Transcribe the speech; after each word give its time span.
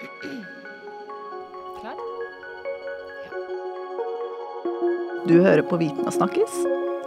Klar? 0.00 1.96
Du 5.28 5.34
hører 5.42 5.60
på 5.68 5.76
Viten 5.76 6.06
og 6.08 6.14
snakkes, 6.14 6.54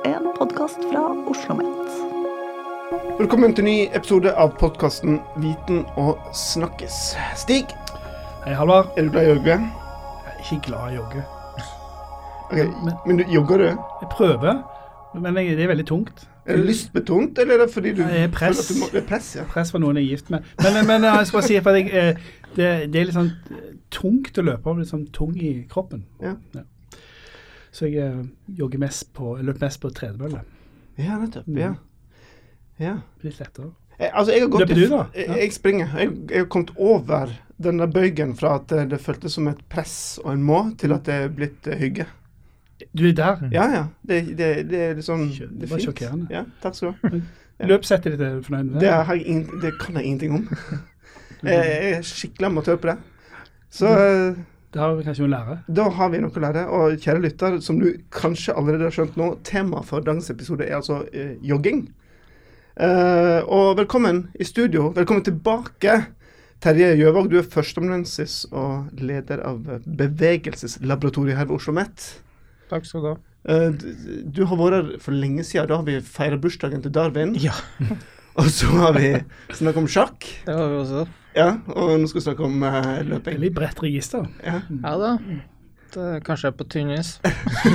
en 0.06 0.28
podkast 0.38 0.84
fra 0.92 1.02
Oslo 1.32 1.56
Met. 1.58 1.96
Velkommen 3.18 3.56
til 3.58 3.66
ny 3.66 3.76
episode 3.98 4.30
av 4.38 4.54
podkasten 4.62 5.18
Viten 5.42 5.82
og 5.98 6.22
snakkes. 6.38 7.00
Stig, 7.42 7.74
Hei, 8.46 8.54
Halvard. 8.54 8.92
er 8.98 9.08
du 9.08 9.10
glad 9.16 9.26
i 9.26 9.32
å 9.32 9.36
jogge? 9.40 9.58
Jeg 9.58 10.36
er 10.36 10.44
ikke 10.44 10.62
glad 10.68 10.84
i 10.84 10.94
å 10.94 11.02
jogge. 11.02 11.26
okay, 12.52 12.68
Men- 12.86 12.98
Men 13.06 13.18
du, 13.18 13.24
jogger 13.24 13.58
du? 13.58 13.66
Jeg 14.04 14.10
prøver, 14.10 14.64
men 15.16 15.34
det 15.34 15.60
er 15.60 15.68
veldig 15.68 15.88
tungt. 15.88 16.28
Er 16.46 16.58
det 16.60 16.66
lystbetont, 16.68 17.40
eller 17.40 17.54
er 17.54 17.66
det 17.66 17.74
fordi 17.74 17.94
du 17.96 18.02
Nei, 18.04 18.12
det 18.12 18.24
er 18.26 18.32
press. 18.34 18.58
føler 18.58 18.64
at 18.64 18.70
du 18.70 18.80
må, 18.82 18.88
Det 18.92 19.02
er 19.04 19.08
press, 19.08 19.30
ja. 19.38 19.44
Press 19.48 19.72
fra 19.72 19.80
noen 19.80 20.00
jeg 20.00 20.10
er 20.10 20.16
gift 20.18 20.32
med. 20.34 20.50
Men, 20.64 20.80
men 20.90 21.08
jeg 21.08 21.28
skal 21.30 21.40
bare 21.40 21.48
si, 21.48 21.56
at 21.56 21.70
jeg, 21.78 21.86
eh, 21.94 22.34
det, 22.58 22.68
det 22.94 23.00
er 23.00 23.08
litt 23.08 23.16
sånn 23.16 23.32
eh, 23.52 23.70
tungt 23.94 24.38
å 24.38 24.46
løpe, 24.50 24.76
litt 24.80 24.92
sånn 24.92 25.06
tung 25.16 25.38
i 25.40 25.54
kroppen. 25.72 26.04
Ja. 26.24 26.36
Så 27.74 27.88
jeg 27.88 28.04
eh, 28.04 28.20
jogger 28.60 28.84
mest 28.84 29.14
på, 29.16 29.38
løper 29.40 29.68
mest 29.68 29.82
på 29.82 29.94
tredemølle. 29.96 30.44
Ja, 31.00 31.18
nettopp. 31.22 31.48
Mm. 31.48 31.62
Ja. 31.62 31.72
ja. 32.82 32.98
Litt 33.24 33.40
lettere. 33.40 33.72
Jeg, 34.00 34.12
altså, 34.12 34.34
jeg 34.34 34.44
har 34.44 34.52
gått 34.52 34.66
Løper 34.66 34.80
du, 34.80 34.86
da? 34.92 35.02
Ja. 35.16 35.38
jeg 35.40 35.56
springer. 35.56 35.96
Jeg, 35.98 36.12
jeg 36.30 36.44
har 36.44 36.50
kommet 36.52 36.74
over 36.76 37.32
den 37.64 37.80
der 37.80 37.90
bøygen 37.94 38.36
fra 38.38 38.58
at 38.60 38.74
det, 38.92 39.00
føltes 39.02 39.38
som 39.38 39.48
et 39.50 39.62
press 39.72 40.20
og 40.24 40.34
en 40.34 40.44
må, 40.46 40.60
til 40.80 40.94
at 40.96 41.06
det 41.08 41.18
er 41.26 41.34
blitt 41.34 41.70
eh, 41.70 41.80
hygge. 41.80 42.08
Du 42.94 43.08
er 43.08 43.14
der. 43.18 43.48
Ja, 43.52 43.66
ja. 43.74 43.84
Det, 44.08 44.38
det, 44.38 44.50
det 44.70 44.82
er 44.82 44.94
liksom 45.00 45.28
det 45.30 45.50
Det 45.62 45.70
var 45.72 45.78
er 45.80 45.86
sjokkerende. 45.88 46.28
Ja, 46.30 46.44
takk 46.62 46.76
skal 46.78 46.94
du 46.94 47.08
ha. 47.08 47.22
Ja. 47.62 47.68
Løpssettet 47.70 48.16
ditt, 48.16 48.22
er 48.26 48.40
du 48.40 48.42
fornøyd 48.42 48.64
med 48.66 48.82
Det, 48.82 48.90
har 48.90 49.14
jeg 49.14 49.28
ingen, 49.30 49.60
det 49.62 49.76
kan 49.80 49.96
jeg 49.96 50.08
ingenting 50.10 50.34
om. 50.34 50.48
Jeg, 51.44 51.60
jeg 51.68 51.92
er 51.98 52.06
skikkelig 52.08 52.48
amatør 52.48 52.78
på 52.80 52.88
det. 52.88 52.96
Så 53.70 53.90
Da 54.74 54.80
har 54.80 54.96
vi 54.96 55.04
kanskje 55.04 55.26
noe 55.26 55.30
å 55.30 55.34
lære. 55.34 55.58
Da 55.76 55.86
har 55.98 56.10
vi 56.10 56.22
noe 56.24 56.32
å 56.34 56.44
lære. 56.44 56.64
Og 56.72 56.96
kjære 57.04 57.22
lytter, 57.22 57.58
som 57.62 57.78
du 57.82 57.90
kanskje 58.16 58.56
allerede 58.58 58.88
har 58.88 58.96
skjønt 58.96 59.20
nå, 59.20 59.28
temaet 59.46 59.86
for 59.90 60.02
dagens 60.08 60.32
episode 60.34 60.66
er 60.66 60.80
altså 60.80 61.02
eh, 61.14 61.36
jogging. 61.46 61.84
Eh, 62.80 63.42
og 63.44 63.78
velkommen 63.78 64.24
i 64.34 64.48
studio. 64.50 64.88
Velkommen 64.96 65.26
tilbake. 65.28 66.00
Terje 66.64 66.94
Gjøvåg, 66.96 67.28
du 67.30 67.38
er 67.42 67.50
førsteamanuensis 67.54 68.46
og 68.50 69.04
leder 69.04 69.44
av 69.46 69.62
Bevegelseslaboratoriet 69.84 71.38
her 71.38 71.52
ved 71.52 71.60
Oslo 71.60 71.76
Met. 71.76 72.08
Takk 72.74 72.90
skal 72.90 73.04
du 73.06 73.10
ha. 73.12 73.16
Eh, 73.54 73.70
du 74.34 74.44
har 74.50 74.58
vært 74.58 74.78
her 74.80 74.92
for 75.04 75.14
lenge 75.14 75.46
siden. 75.46 75.70
Da 75.70 75.78
har 75.78 75.86
vi 75.86 76.00
feira 76.02 76.40
bursdagen 76.42 76.82
til 76.82 76.94
Darwin. 76.96 77.36
Ja, 77.38 77.54
Og 78.42 78.48
så 78.50 78.66
har 78.74 78.96
vi 78.98 79.12
snakket 79.54 79.78
om 79.84 79.88
sjakk. 79.94 80.26
det 80.48 80.54
har 80.58 80.72
vi 80.72 80.78
også. 80.80 81.04
Ja, 81.38 81.50
og 81.70 81.92
nå 82.02 82.08
skal 82.10 82.18
vi 82.20 82.24
snakke 82.26 82.48
om 82.48 82.64
eh, 82.66 82.88
løping. 83.06 83.36
Veldig 83.38 83.52
bredt 83.54 83.84
register. 83.84 84.26
Ja. 84.42 84.64
Ja 84.74 84.94
da. 84.98 85.12
Det 85.94 86.08
er 86.16 86.24
kanskje 86.26 86.50
på 86.58 86.66
tynn 86.66 86.90
is. 86.96 87.20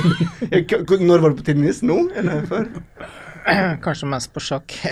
Når 1.07 1.23
var 1.23 1.31
du 1.31 1.39
på 1.39 1.45
tennis? 1.47 1.79
Nå, 1.79 1.95
eller 2.19 2.43
før? 2.49 2.67
Kanskje 3.85 4.09
mest 4.11 4.33
på 4.35 4.43
sjakk. 4.43 4.75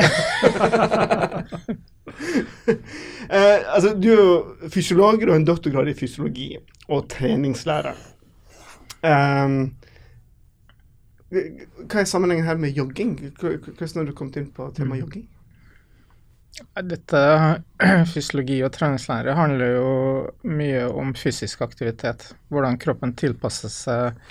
Eh, 3.28 3.60
altså, 3.76 3.92
du 4.00 4.08
er 4.10 4.16
jo 4.18 4.70
fysiolog, 4.72 5.20
du 5.20 5.30
har 5.30 5.38
en 5.38 5.46
doktorgrad 5.46 5.90
i 5.92 5.94
fysiologi 5.94 6.48
og 6.88 7.10
treningslære. 7.12 7.92
Ehm, 9.06 9.58
hva 11.32 12.02
er 12.02 12.08
sammenhengen 12.08 12.48
her 12.48 12.60
med 12.60 12.76
jogging? 12.78 13.18
Hvordan 13.40 14.00
har 14.00 14.08
du 14.08 14.14
kommet 14.16 14.40
inn 14.40 14.52
på 14.56 14.70
temaet 14.76 15.04
jogging? 15.04 15.26
Dette 16.88 17.24
fysiologi 18.14 18.62
og 18.66 18.72
treningslære 18.74 19.36
handler 19.38 19.74
jo 19.76 19.90
mye 20.50 20.86
om 20.90 21.12
fysisk 21.18 21.62
aktivitet. 21.66 22.32
Hvordan 22.54 22.80
kroppen 22.82 23.14
tilpasser 23.20 23.74
seg 23.74 24.22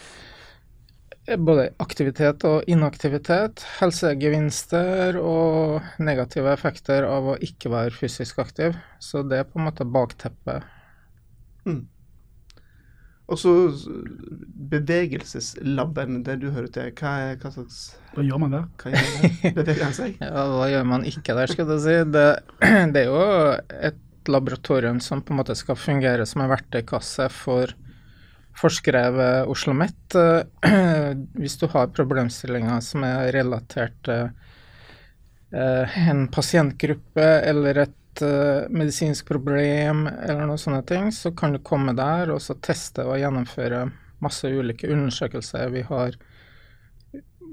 både 1.27 1.71
aktivitet 1.83 2.45
og 2.47 2.69
inaktivitet, 2.71 3.65
helsegevinster 3.81 5.19
og 5.19 5.83
negative 5.99 6.53
effekter 6.55 7.07
av 7.09 7.33
å 7.33 7.39
ikke 7.43 7.73
være 7.73 7.95
fysisk 7.95 8.39
aktiv. 8.43 8.77
Så 9.03 9.25
det 9.27 9.43
er 9.43 9.49
på 9.51 9.59
en 9.59 9.67
måte 9.67 9.87
bakteppet. 9.91 10.63
Og 13.27 13.39
så 13.41 13.53
bevegelseslaben, 14.71 16.21
det 16.27 16.39
du 16.43 16.51
hører 16.55 16.69
til, 16.71 16.93
hva, 16.99 17.15
er, 17.33 17.39
hva 17.43 17.51
slags 17.55 17.79
Hva 18.15 18.23
gjør 18.27 18.43
man 18.45 18.55
der? 18.55 18.67
hva 18.79 18.93
gjør 18.93 19.09
det? 19.23 19.53
Beveger 19.57 19.85
han 19.89 19.97
seg? 19.97 20.19
Ja, 20.23 20.45
hva 20.53 20.69
gjør 20.71 20.87
man 20.93 21.07
ikke 21.11 21.35
der, 21.39 21.51
skal 21.51 21.67
du 21.71 21.75
si. 21.83 21.97
Det, 22.15 22.27
det 22.95 23.03
er 23.03 23.11
jo 23.11 23.25
et 23.91 24.31
laboratorium 24.31 25.01
som 25.03 25.23
på 25.23 25.35
en 25.35 25.41
måte 25.41 25.59
skal 25.59 25.79
fungere 25.79 26.27
som 26.27 26.43
en 26.43 26.51
verktøykasse 26.51 27.29
for 27.35 27.75
forskere 28.57 29.03
ved 29.15 29.53
Oslo 29.53 29.75
Met. 29.77 30.17
Eh, 30.17 31.13
Hvis 31.43 31.59
du 31.61 31.67
har 31.75 31.93
problemstillinger 31.99 32.83
som 32.85 33.05
er 33.07 33.33
relatert 33.35 33.99
til 34.07 34.29
eh, 35.51 35.99
en 36.07 36.27
pasientgruppe 36.33 37.27
eller 37.51 37.87
et 37.89 38.03
eh, 38.25 38.67
medisinsk 38.71 39.27
problem 39.29 40.07
eller 40.09 40.47
noen 40.47 40.61
sånne 40.61 40.83
ting, 40.89 41.11
så 41.13 41.33
kan 41.37 41.53
du 41.57 41.61
komme 41.65 41.95
der 41.97 42.33
og 42.35 42.41
så 42.45 42.57
teste 42.63 43.05
og 43.07 43.19
gjennomføre 43.21 43.87
masse 44.25 44.49
ulike 44.49 44.89
undersøkelser. 44.93 45.69
Vi 45.75 45.83
har 45.89 46.17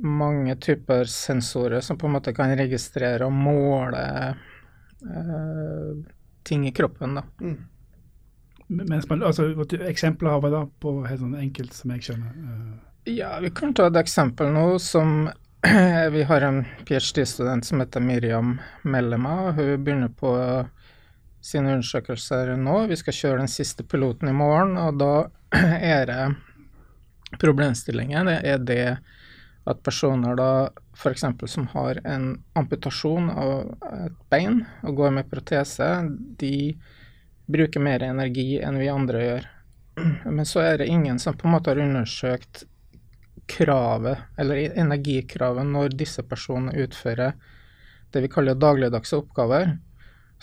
mange 0.04 0.56
typer 0.56 1.06
sensorer 1.10 1.82
som 1.82 1.98
på 1.98 2.08
en 2.08 2.16
måte 2.18 2.34
kan 2.36 2.56
registrere 2.58 3.28
og 3.28 3.36
måle 3.36 4.04
eh, 5.04 5.92
ting 6.44 6.68
i 6.68 6.74
kroppen. 6.76 7.20
Da. 7.20 7.24
Mm. 7.42 7.60
Man, 8.74 9.24
altså, 9.24 9.50
eksempler 9.86 10.34
har 10.34 10.42
vi 10.42 10.52
da 10.54 10.64
på 10.82 10.96
helt 11.06 11.22
sånn 11.22 11.38
enkelt 11.38 11.76
som 11.78 11.94
jeg 11.94 12.08
skjønner. 12.08 12.34
eh, 12.48 12.74
Ja, 13.14 13.36
vi 13.44 13.52
kan 13.52 13.74
ta 13.76 13.90
et 13.92 14.00
eksempel 14.00 14.54
nå 14.56 14.80
som 14.80 15.28
Vi 16.12 16.24
har 16.24 16.42
en 16.42 16.66
ph.d.-student 16.86 17.66
som 17.66 17.80
heter 17.80 18.00
Miriam 18.00 18.62
Mellema. 18.82 19.52
Hun 19.52 19.84
begynner 19.84 20.10
på 20.10 20.34
sine 21.42 21.78
undersøkelser 21.78 22.52
nå. 22.60 22.82
Vi 22.92 22.98
skal 23.00 23.16
kjøre 23.16 23.44
den 23.46 23.52
siste 23.52 23.86
piloten 23.88 24.28
i 24.28 24.36
morgen, 24.36 24.76
og 24.78 24.98
da 25.00 25.14
er 25.96 26.10
det 26.10 26.26
problemstillingen 27.40 28.28
er 28.28 28.60
det 28.60 28.98
at 29.64 29.80
personer 29.88 30.36
da 30.36 30.50
f.eks. 31.00 31.24
som 31.48 31.70
har 31.72 32.02
en 32.04 32.28
amputasjon 32.60 33.32
av 33.32 33.72
et 34.04 34.20
bein 34.30 34.66
og 34.84 35.00
går 35.00 35.16
med 35.16 35.32
protese, 35.32 35.90
de 36.44 36.76
bruker 37.48 37.80
mer 37.80 38.04
energi 38.04 38.60
enn 38.60 38.84
vi 38.84 38.92
andre 38.92 39.24
gjør. 39.24 39.50
Men 40.36 40.46
så 40.46 40.68
er 40.68 40.84
det 40.84 40.92
ingen 40.92 41.24
som 41.24 41.40
på 41.40 41.48
en 41.48 41.56
måte 41.56 41.72
har 41.72 41.80
undersøkt 41.88 42.66
kravet, 43.50 44.18
eller 44.38 44.78
energikravet, 44.80 45.66
når 45.66 45.98
disse 45.98 46.24
personene 46.24 46.76
utfører 46.86 47.34
det 48.14 48.22
vi 48.22 48.30
kaller 48.32 48.56
dagligdagse 48.56 49.18
oppgaver. 49.18 49.78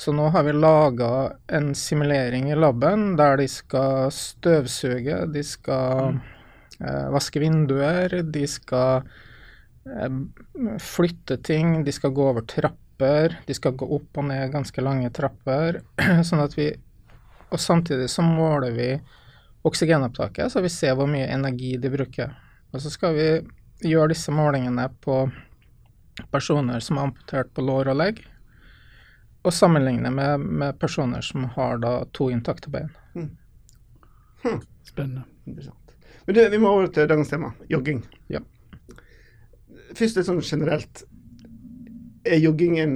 Så 0.01 0.13
nå 0.17 0.31
har 0.33 0.45
vi 0.47 0.53
laga 0.53 1.33
en 1.47 1.75
simulering 1.75 2.51
i 2.51 2.57
laben 2.57 3.17
der 3.21 3.37
de 3.37 3.47
skal 3.49 4.09
støvsuge, 4.15 5.19
de 5.35 5.43
skal 5.45 6.17
eh, 6.81 7.09
vaske 7.13 7.43
vinduer, 7.43 8.23
de 8.25 8.47
skal 8.49 9.05
eh, 9.85 10.21
flytte 10.81 11.37
ting, 11.45 11.83
de 11.85 11.93
skal 11.93 12.15
gå 12.17 12.31
over 12.33 12.49
trapper, 12.49 13.37
de 13.47 13.57
skal 13.57 13.77
gå 13.77 13.91
opp 13.99 14.23
og 14.23 14.31
ned 14.33 14.55
ganske 14.55 14.85
lange 14.85 15.13
trapper. 15.15 15.83
sånn 16.29 16.47
at 16.47 16.57
vi 16.59 16.73
Og 17.51 17.59
samtidig 17.59 18.05
så 18.07 18.23
måler 18.23 18.71
vi 18.71 18.93
oksygenopptaket, 19.67 20.53
så 20.53 20.61
vi 20.63 20.69
ser 20.71 20.95
hvor 20.95 21.09
mye 21.11 21.27
energi 21.35 21.73
de 21.83 21.91
bruker. 21.91 22.31
Og 22.71 22.83
så 22.83 22.91
skal 22.93 23.17
vi 23.17 23.29
gjøre 23.91 24.13
disse 24.13 24.33
målingene 24.35 24.87
på 25.03 25.25
personer 26.31 26.83
som 26.85 26.99
er 26.99 27.09
amputert 27.09 27.53
på 27.57 27.65
lår 27.65 27.91
og 27.93 27.99
legg, 27.99 28.21
og 29.41 29.55
sammenligne 29.57 30.11
med, 30.13 30.45
med 30.45 30.79
personer 30.79 31.25
som 31.25 31.47
har 31.57 31.81
da 31.81 31.95
to 32.17 32.29
intakte 32.31 32.71
bein. 32.73 32.91
Spennende. 34.87 35.25
Interessant. 35.47 35.95
Men 36.27 36.37
du, 36.37 36.43
vi 36.53 36.61
må 36.61 36.75
over 36.75 36.91
til 36.93 37.09
dagens 37.09 37.33
tema, 37.33 37.55
jogging. 37.73 38.03
Ja. 38.31 38.43
Først 39.97 40.19
litt 40.19 40.29
sånn 40.29 40.43
generelt. 40.45 41.03
Er 42.29 42.37
jogging 42.37 42.77
en 42.83 42.95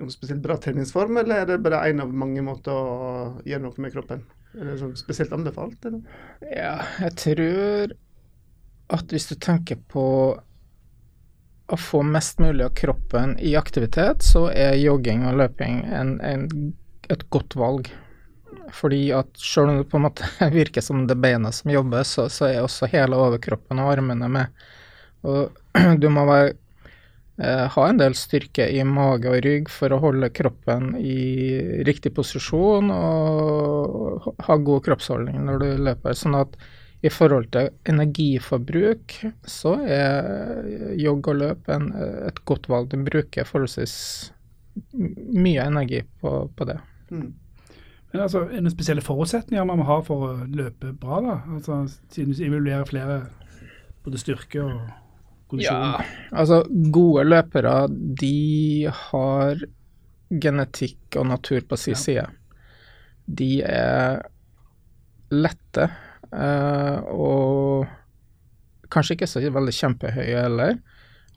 noe 0.00 0.10
spesielt 0.12 0.42
bra 0.42 0.56
treningsform, 0.58 1.20
eller 1.22 1.44
er 1.44 1.48
det 1.52 1.60
bare 1.62 1.84
en 1.88 2.02
av 2.02 2.12
mange 2.12 2.42
måter 2.44 2.74
å 2.74 3.40
gjøre 3.46 3.62
noe 3.62 3.84
med 3.84 3.94
kroppen? 3.94 4.24
Er 4.58 4.72
det 4.72 4.78
sånn 4.80 4.96
spesielt 4.98 5.32
anbefalt, 5.36 5.78
eller? 5.86 6.02
Ja, 6.50 6.80
jeg 7.04 7.14
tror 7.22 7.94
at 8.90 9.12
hvis 9.12 9.28
du 9.30 9.36
tenker 9.38 9.78
på 9.90 10.04
å 11.70 11.78
få 11.78 12.02
mest 12.02 12.40
mulig 12.42 12.64
av 12.66 12.74
kroppen 12.74 13.36
i 13.38 13.54
aktivitet, 13.56 14.24
så 14.26 14.48
er 14.50 14.78
jogging 14.80 15.22
og 15.28 15.38
løping 15.38 15.84
en, 15.86 16.16
en, 16.26 16.48
et 17.08 17.22
godt 17.30 17.54
valg. 17.58 17.90
Fordi 18.74 19.04
at 19.14 19.30
selv 19.38 19.70
om 19.70 19.78
det 19.78 19.90
på 19.90 19.98
en 19.98 20.06
måte 20.08 20.26
virker 20.58 20.82
som 20.84 21.06
det 21.06 21.18
beina 21.22 21.52
som 21.54 21.70
jobber, 21.70 22.02
så, 22.06 22.26
så 22.32 22.48
er 22.50 22.64
også 22.64 22.90
hele 22.90 23.18
overkroppen 23.18 23.82
og 23.82 23.92
armene 23.94 24.30
med. 24.30 24.66
Og 25.26 25.54
du 26.02 26.08
må 26.10 26.26
være 26.26 26.50
eh, 27.38 27.64
ha 27.70 27.86
en 27.86 28.02
del 28.02 28.18
styrke 28.18 28.66
i 28.66 28.82
mage 28.86 29.30
og 29.30 29.46
rygg 29.46 29.70
for 29.70 29.94
å 29.94 30.02
holde 30.02 30.32
kroppen 30.34 30.96
i 30.98 31.84
riktig 31.86 32.16
posisjon 32.18 32.90
og 32.94 34.30
ha 34.46 34.58
god 34.58 34.86
kroppsholdning 34.88 35.42
når 35.46 35.62
du 35.62 35.70
løper. 35.86 36.18
Sånn 36.18 36.38
at 36.40 36.58
i 37.02 37.08
forhold 37.08 37.46
til 37.54 37.70
energiforbruk, 37.88 39.14
så 39.48 39.74
er 39.88 40.66
jogg 41.00 41.30
og 41.32 41.38
løp 41.40 41.70
en, 41.72 41.90
et 42.28 42.42
godt 42.44 42.68
valg. 42.68 42.90
Du 42.92 43.00
bruker 43.06 43.48
forholdsvis 43.48 43.94
mye 44.94 45.64
energi 45.64 46.02
på, 46.20 46.34
på 46.56 46.66
det. 46.68 46.76
Mm. 47.10 47.30
Men 48.12 48.22
altså, 48.24 48.42
Er 48.50 48.60
det 48.64 48.72
spesielle 48.74 49.02
forutsetninger 49.06 49.64
man 49.64 49.78
må 49.80 49.86
ha 49.88 50.00
for 50.04 50.26
å 50.26 50.32
løpe 50.50 50.92
bra? 50.98 51.20
da? 51.24 51.36
Altså, 51.54 51.84
Siden 52.10 52.34
du 52.34 52.42
evaluerer 52.44 52.88
flere 52.88 53.20
både 54.04 54.18
styrke 54.20 54.64
og 54.64 54.80
kondisjon? 55.50 55.84
Ja, 55.84 56.04
altså 56.32 56.64
gode 56.92 57.24
løpere, 57.28 57.76
de 57.90 58.90
har 59.10 59.62
genetikk 60.30 61.16
og 61.20 61.30
natur 61.30 61.64
på 61.70 61.78
sin 61.78 61.94
Ja. 61.94 62.02
side. 62.04 62.26
De 63.30 63.62
er 63.62 64.22
lette 65.30 65.86
eh, 65.86 66.09
og 66.32 67.86
kanskje 68.90 69.16
ikke 69.18 69.28
så 69.30 69.42
veldig 69.54 69.74
kjempehøye 69.76 70.40
heller. 70.44 70.78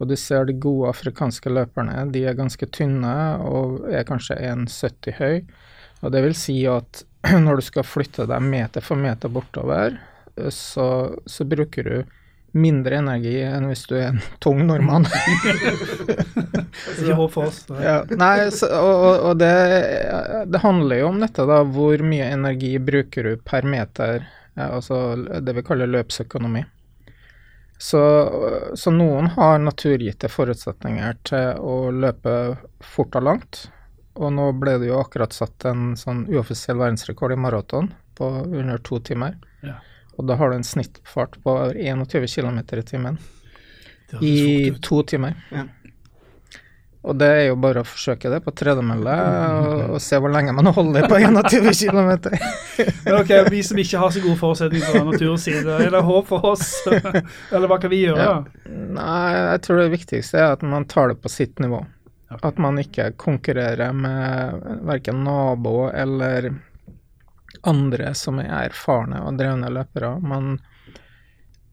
Og 0.01 0.09
du 0.09 0.15
ser 0.17 0.45
de 0.49 0.55
gode 0.57 0.89
afrikanske 0.89 1.51
løperne, 1.53 2.07
de 2.11 2.23
er 2.27 2.33
ganske 2.37 2.65
tynne 2.73 3.13
og 3.45 3.85
er 3.93 4.03
kanskje 4.09 4.35
1,70 4.41 5.19
høy. 5.19 5.43
Og 6.03 6.11
det 6.11 6.23
vil 6.25 6.33
si 6.35 6.57
at 6.67 7.03
når 7.45 7.61
du 7.61 7.65
skal 7.69 7.85
flytte 7.87 8.25
deg 8.27 8.41
meter 8.43 8.83
for 8.83 8.99
meter 8.99 9.31
bortover, 9.31 9.95
eh, 10.35 10.49
så, 10.51 10.87
så 11.29 11.45
bruker 11.47 11.87
du 11.87 11.95
mindre 12.53 12.99
energi 12.99 13.37
enn 13.47 13.65
hvis 13.69 13.85
du 13.89 13.95
er 13.97 14.09
en 14.11 14.19
tung 14.43 14.59
nordmann. 14.67 15.05
Det 15.07 16.97
ikke 17.05 17.15
håp 17.17 17.31
for 17.33 17.47
oss. 17.49 17.63
ja, 17.81 18.01
nei, 18.17 18.49
så, 18.53 18.67
og- 18.77 19.23
og 19.31 19.39
det, 19.41 19.53
det 20.53 20.61
handler 20.65 20.99
jo 21.01 21.07
om 21.13 21.21
dette, 21.23 21.45
da. 21.49 21.61
Hvor 21.65 22.03
mye 22.05 22.27
energi 22.33 22.75
bruker 22.83 23.29
du 23.29 23.37
per 23.45 23.65
meter? 23.65 24.25
Ja, 24.53 24.69
altså 24.69 25.15
det 25.41 25.55
vi 25.57 25.65
kaller 25.65 25.89
løpsøkonomi. 25.89 26.63
Så, 27.83 28.01
så 28.79 28.91
noen 28.93 29.31
har 29.35 29.57
naturgitte 29.59 30.29
forutsetninger 30.31 31.17
til 31.27 31.57
å 31.59 31.77
løpe 31.91 32.35
fort 32.93 33.17
og 33.19 33.25
langt. 33.27 33.63
Og 34.13 34.29
nå 34.35 34.51
ble 34.61 34.77
det 34.79 34.91
jo 34.91 35.01
akkurat 35.01 35.33
satt 35.33 35.65
en 35.67 35.95
sånn 35.99 36.27
uoffisiell 36.29 36.77
verdensrekord 36.79 37.33
i 37.33 37.39
maraton 37.43 37.89
på 38.15 38.29
under 38.45 38.77
to 38.85 39.01
timer. 39.03 39.39
Ja. 39.65 39.79
Og 40.15 40.29
da 40.29 40.37
har 40.37 40.51
du 40.51 40.59
en 40.59 40.67
snittfart 40.67 41.39
på 41.43 41.55
over 41.57 41.73
21 41.75 42.29
km 42.29 42.61
i 42.61 42.85
timen 42.85 43.17
i 44.21 44.73
to 44.81 45.01
timer. 45.03 45.33
Ja. 45.49 45.65
Og 47.03 47.17
det 47.19 47.27
er 47.27 47.41
jo 47.49 47.55
bare 47.59 47.81
å 47.83 47.87
forsøke 47.87 48.29
det 48.31 48.39
på 48.45 48.53
tredemølle 48.55 49.13
og, 49.13 49.81
og 49.95 49.97
se 50.01 50.15
hvor 50.23 50.31
lenge 50.31 50.53
man 50.55 50.69
holder 50.71 51.09
på 51.11 51.19
21 51.19 51.73
km. 51.75 52.11
Ok, 53.19 53.31
Vi 53.51 53.59
som 53.67 53.79
ikke 53.81 53.99
har 53.99 54.13
så 54.15 54.21
gode 54.23 54.39
forutsetninger 54.39 54.93
fra 54.95 55.03
naturens 55.09 55.43
side, 55.45 55.67
er 55.67 55.91
det 55.91 56.03
håp 56.07 56.29
for 56.31 56.47
oss? 56.53 56.69
Eller 57.53 57.67
hva 57.67 57.77
kan 57.83 57.91
vi 57.91 58.05
gjøre? 58.05 58.23
Ja. 58.23 58.37
Nei, 58.71 59.33
jeg 59.35 59.65
tror 59.67 59.83
det 59.83 59.91
viktigste 59.97 60.39
er 60.39 60.55
at 60.55 60.63
man 60.63 60.87
tar 60.89 61.11
det 61.11 61.19
på 61.21 61.31
sitt 61.31 61.59
nivå. 61.59 61.83
Okay. 62.31 62.47
At 62.49 62.61
man 62.63 62.79
ikke 62.81 63.11
konkurrerer 63.19 63.91
med 63.93 64.63
verken 64.87 65.25
nabo 65.27 65.89
eller 65.91 66.53
andre 67.67 68.13
som 68.17 68.39
er 68.41 68.49
erfarne 68.63 69.21
og 69.27 69.37
drevne 69.37 69.69
løpere. 69.75 70.15
Man, 70.23 70.55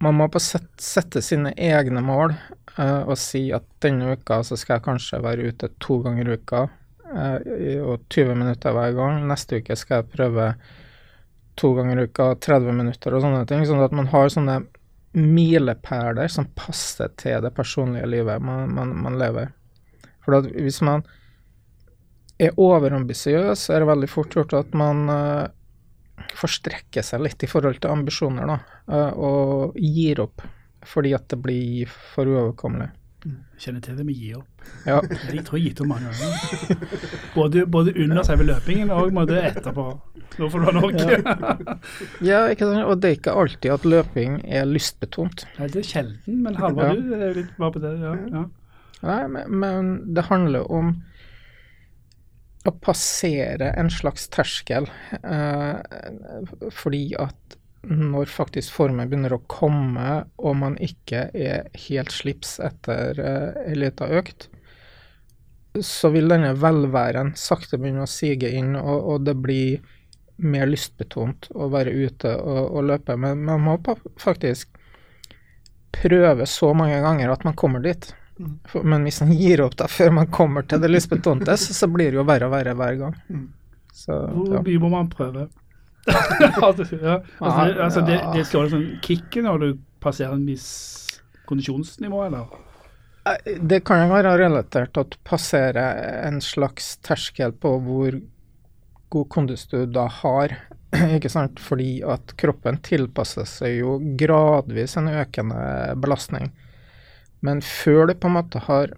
man 0.02 0.18
må 0.18 0.26
på 0.32 0.42
sett, 0.42 0.68
sette 0.82 1.22
sine 1.24 1.54
egne 1.54 2.02
mål 2.04 2.34
eh, 2.78 3.02
og 3.02 3.16
si 3.18 3.48
at 3.54 3.66
denne 3.82 4.14
uka 4.16 4.40
så 4.46 4.58
skal 4.58 4.78
jeg 4.78 4.86
kanskje 4.86 5.22
være 5.24 5.50
ute 5.50 5.70
to 5.82 6.00
ganger 6.04 6.28
i 6.28 6.36
uka 6.38 6.66
eh, 7.14 7.80
og 7.82 8.06
20 8.08 8.36
minutter 8.38 8.76
hver 8.76 8.96
gang. 8.98 9.22
Neste 9.30 9.60
uke 9.60 9.76
skal 9.78 10.02
jeg 10.02 10.12
prøve 10.16 10.52
to 11.60 11.72
ganger 11.76 12.00
i 12.00 12.08
uka, 12.08 12.34
30 12.40 12.76
minutter 12.76 13.16
og 13.16 13.24
sånne 13.24 13.46
ting. 13.48 13.64
Sånn 13.68 13.82
at 13.84 13.96
man 13.96 14.10
har 14.12 14.30
sånne 14.32 14.60
milepæler 15.16 16.30
som 16.30 16.46
passer 16.54 17.10
til 17.18 17.40
det 17.42 17.50
personlige 17.56 18.06
livet 18.06 18.42
man, 18.42 18.70
man, 18.74 18.94
man 19.02 19.18
lever. 19.18 19.50
For 20.24 20.38
at 20.38 20.46
hvis 20.54 20.78
man 20.86 21.02
er 22.40 22.56
overambisiøs, 22.56 23.66
er 23.68 23.82
det 23.82 23.90
veldig 23.90 24.08
fort 24.08 24.36
gjort 24.36 24.54
at 24.56 24.76
man 24.78 25.02
uh, 25.10 25.50
forstrekker 26.38 27.04
seg 27.04 27.24
litt 27.26 27.42
i 27.44 27.50
forhold 27.50 27.80
til 27.82 27.92
ambisjoner, 27.92 28.48
da, 28.48 28.58
uh, 28.92 29.10
og 29.18 29.76
gir 29.76 30.22
opp 30.24 30.46
fordi 30.86 31.12
at 31.16 31.28
det 31.32 31.38
blir 31.42 31.90
for 32.14 32.28
uoverkommelig. 32.30 32.90
Kjenner 33.60 33.82
til 33.84 33.98
det 33.98 34.04
med 34.08 34.16
gi 34.16 34.30
opp. 34.32 34.46
Ja, 34.88 35.00
De 35.04 35.42
tror 35.44 35.58
jeg 35.58 35.64
har 35.64 35.64
gitt 35.66 35.80
opp 35.82 35.88
mange 35.90 36.08
ganger. 36.08 36.94
Både, 37.34 37.64
både 37.68 37.92
under 38.00 38.24
selve 38.24 38.46
løpingen 38.48 38.92
og 38.94 39.12
etterpå. 39.36 39.84
Nå 40.40 40.48
får 40.48 40.62
du 40.62 40.68
ha 40.68 40.72
nok. 40.78 40.96
ja 42.24 42.40
sant? 42.54 42.86
og 42.86 43.02
det 43.02 43.10
er 43.10 43.18
ikke 43.18 43.34
alltid 43.42 43.74
at 43.74 43.84
løping 43.84 44.38
er 44.48 44.64
lystbetont. 44.70 45.44
Nei, 45.58 45.68
det 45.68 45.82
er 45.82 45.88
sjelden, 45.90 46.40
men 46.46 46.56
Halvard, 46.56 46.96
Ja. 46.96 47.04
du 47.10 47.14
er 47.28 47.36
litt 47.42 47.52
bare 47.60 47.76
på 47.76 47.84
det. 47.84 47.92
Ja, 48.00 48.14
ja. 48.38 48.46
Nei, 49.04 49.20
men, 49.36 49.54
men 49.66 49.92
det 50.16 50.26
handler 50.30 50.64
om 50.72 50.94
å 52.68 52.72
passere 52.84 53.70
en 53.80 53.88
slags 53.92 54.26
terskel, 54.32 54.88
eh, 55.24 55.80
fordi 56.76 57.06
at 57.20 57.56
når 57.82 58.28
faktisk 58.28 58.74
formen 58.76 59.08
begynner 59.08 59.34
å 59.34 59.42
komme, 59.48 60.24
og 60.36 60.56
man 60.60 60.76
ikke 60.84 61.28
er 61.32 61.70
helt 61.86 62.12
slips 62.12 62.58
etter 62.60 63.20
eh, 63.20 63.62
ei 63.70 63.78
lita 63.78 64.08
økt, 64.20 64.50
så 65.80 66.10
vil 66.10 66.28
denne 66.28 66.52
velværen 66.58 67.32
sakte 67.38 67.78
begynne 67.78 68.04
å 68.04 68.10
sige 68.10 68.50
inn, 68.58 68.74
og, 68.76 69.06
og 69.14 69.24
det 69.28 69.36
blir 69.38 69.80
mer 70.40 70.68
lystbetont 70.68 71.50
å 71.54 71.68
være 71.72 71.92
ute 71.94 72.32
og, 72.36 72.62
og 72.74 72.88
løpe. 72.90 73.16
Men 73.20 73.44
man 73.46 73.64
må 73.64 73.76
faktisk 74.20 74.68
prøve 75.94 76.46
så 76.48 76.72
mange 76.76 77.00
ganger 77.02 77.32
at 77.32 77.44
man 77.46 77.56
kommer 77.58 77.84
dit. 77.84 78.10
For, 78.68 78.84
men 78.88 79.04
hvis 79.04 79.20
man 79.22 79.34
gir 79.36 79.60
opp 79.64 79.76
da 79.76 79.88
før 79.90 80.14
man 80.16 80.30
kommer 80.32 80.64
til 80.68 80.80
det 80.82 80.90
lystbetonte, 80.90 81.56
så, 81.60 81.76
så 81.76 81.88
blir 81.92 82.12
det 82.12 82.20
jo 82.20 82.26
verre 82.28 82.48
og 82.48 82.54
verre 82.54 82.76
hver 82.76 83.00
gang. 83.00 83.18
Så, 83.92 84.14
ja. 84.14 84.30
Hvor 84.32 84.64
mye 84.64 84.82
må 84.82 84.92
man 84.92 85.10
prøve? 85.12 85.48
ja. 87.02 87.20
altså, 87.38 87.64
det, 87.66 87.76
altså 87.84 88.02
det, 88.06 88.18
det 88.34 88.46
skal 88.46 88.64
være 88.64 88.72
sånn 88.74 88.88
kicket 89.04 89.46
når 89.46 89.62
du 89.62 89.68
passerer 90.02 90.34
en 90.36 90.46
viss 90.48 90.68
kondisjonsnivå, 91.50 92.24
eller? 92.26 92.50
Eh, 93.28 93.56
Det 93.60 93.82
kan 93.86 94.04
jo 94.04 94.12
være 94.12 94.36
relatert 94.40 94.94
til 94.94 95.04
at 95.04 95.14
du 95.14 95.18
passerer 95.26 96.02
en 96.28 96.40
slags 96.44 96.94
terskel 97.06 97.52
på 97.52 97.74
hvor 97.84 98.20
god 99.10 99.28
kondis 99.34 99.66
du 99.70 99.84
da 99.90 100.06
har. 100.20 100.54
Ikke 101.16 101.30
sant? 101.32 101.60
Fordi 101.62 102.00
at 102.06 102.34
kroppen 102.40 102.80
tilpasser 102.86 103.48
seg 103.48 103.80
jo 103.80 103.98
gradvis 104.18 104.96
en 105.00 105.10
økende 105.10 105.60
belastning. 106.00 106.50
Men 107.40 107.62
før 107.64 108.10
du 108.10 108.14
på 108.20 108.28
en 108.28 108.36
måte 108.36 108.62
har 108.66 108.94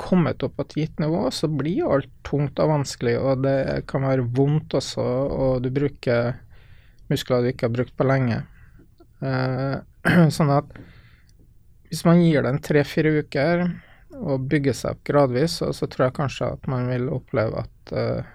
kommet 0.00 0.42
opp 0.44 0.56
på 0.58 0.66
et 0.66 0.76
gitt 0.80 1.02
nivå, 1.02 1.26
så 1.34 1.48
blir 1.50 1.88
alt 1.88 2.10
tungt 2.26 2.60
og 2.62 2.70
vanskelig, 2.72 3.16
og 3.20 3.44
det 3.44 3.84
kan 3.90 4.06
være 4.06 4.26
vondt 4.36 4.76
også, 4.78 5.02
og 5.02 5.62
du 5.64 5.70
bruker 5.74 6.32
muskler 7.12 7.42
du 7.42 7.52
ikke 7.52 7.68
har 7.68 7.76
brukt 7.76 7.96
på 7.96 8.06
lenge. 8.08 8.42
Eh, 9.22 9.76
sånn 10.36 10.52
at 10.52 10.70
hvis 11.90 12.04
man 12.08 12.22
gir 12.24 12.44
det 12.44 12.54
en 12.54 12.62
tre-fire 12.64 13.12
uker 13.20 13.66
og 14.16 14.46
bygger 14.48 14.76
seg 14.76 14.96
opp 14.96 15.02
gradvis, 15.08 15.58
så, 15.60 15.72
så 15.76 15.88
tror 15.90 16.08
jeg 16.08 16.18
kanskje 16.20 16.52
at 16.56 16.70
man 16.72 16.88
vil 16.88 17.10
oppleve 17.12 17.64
at 17.64 17.92
eh, 17.96 18.30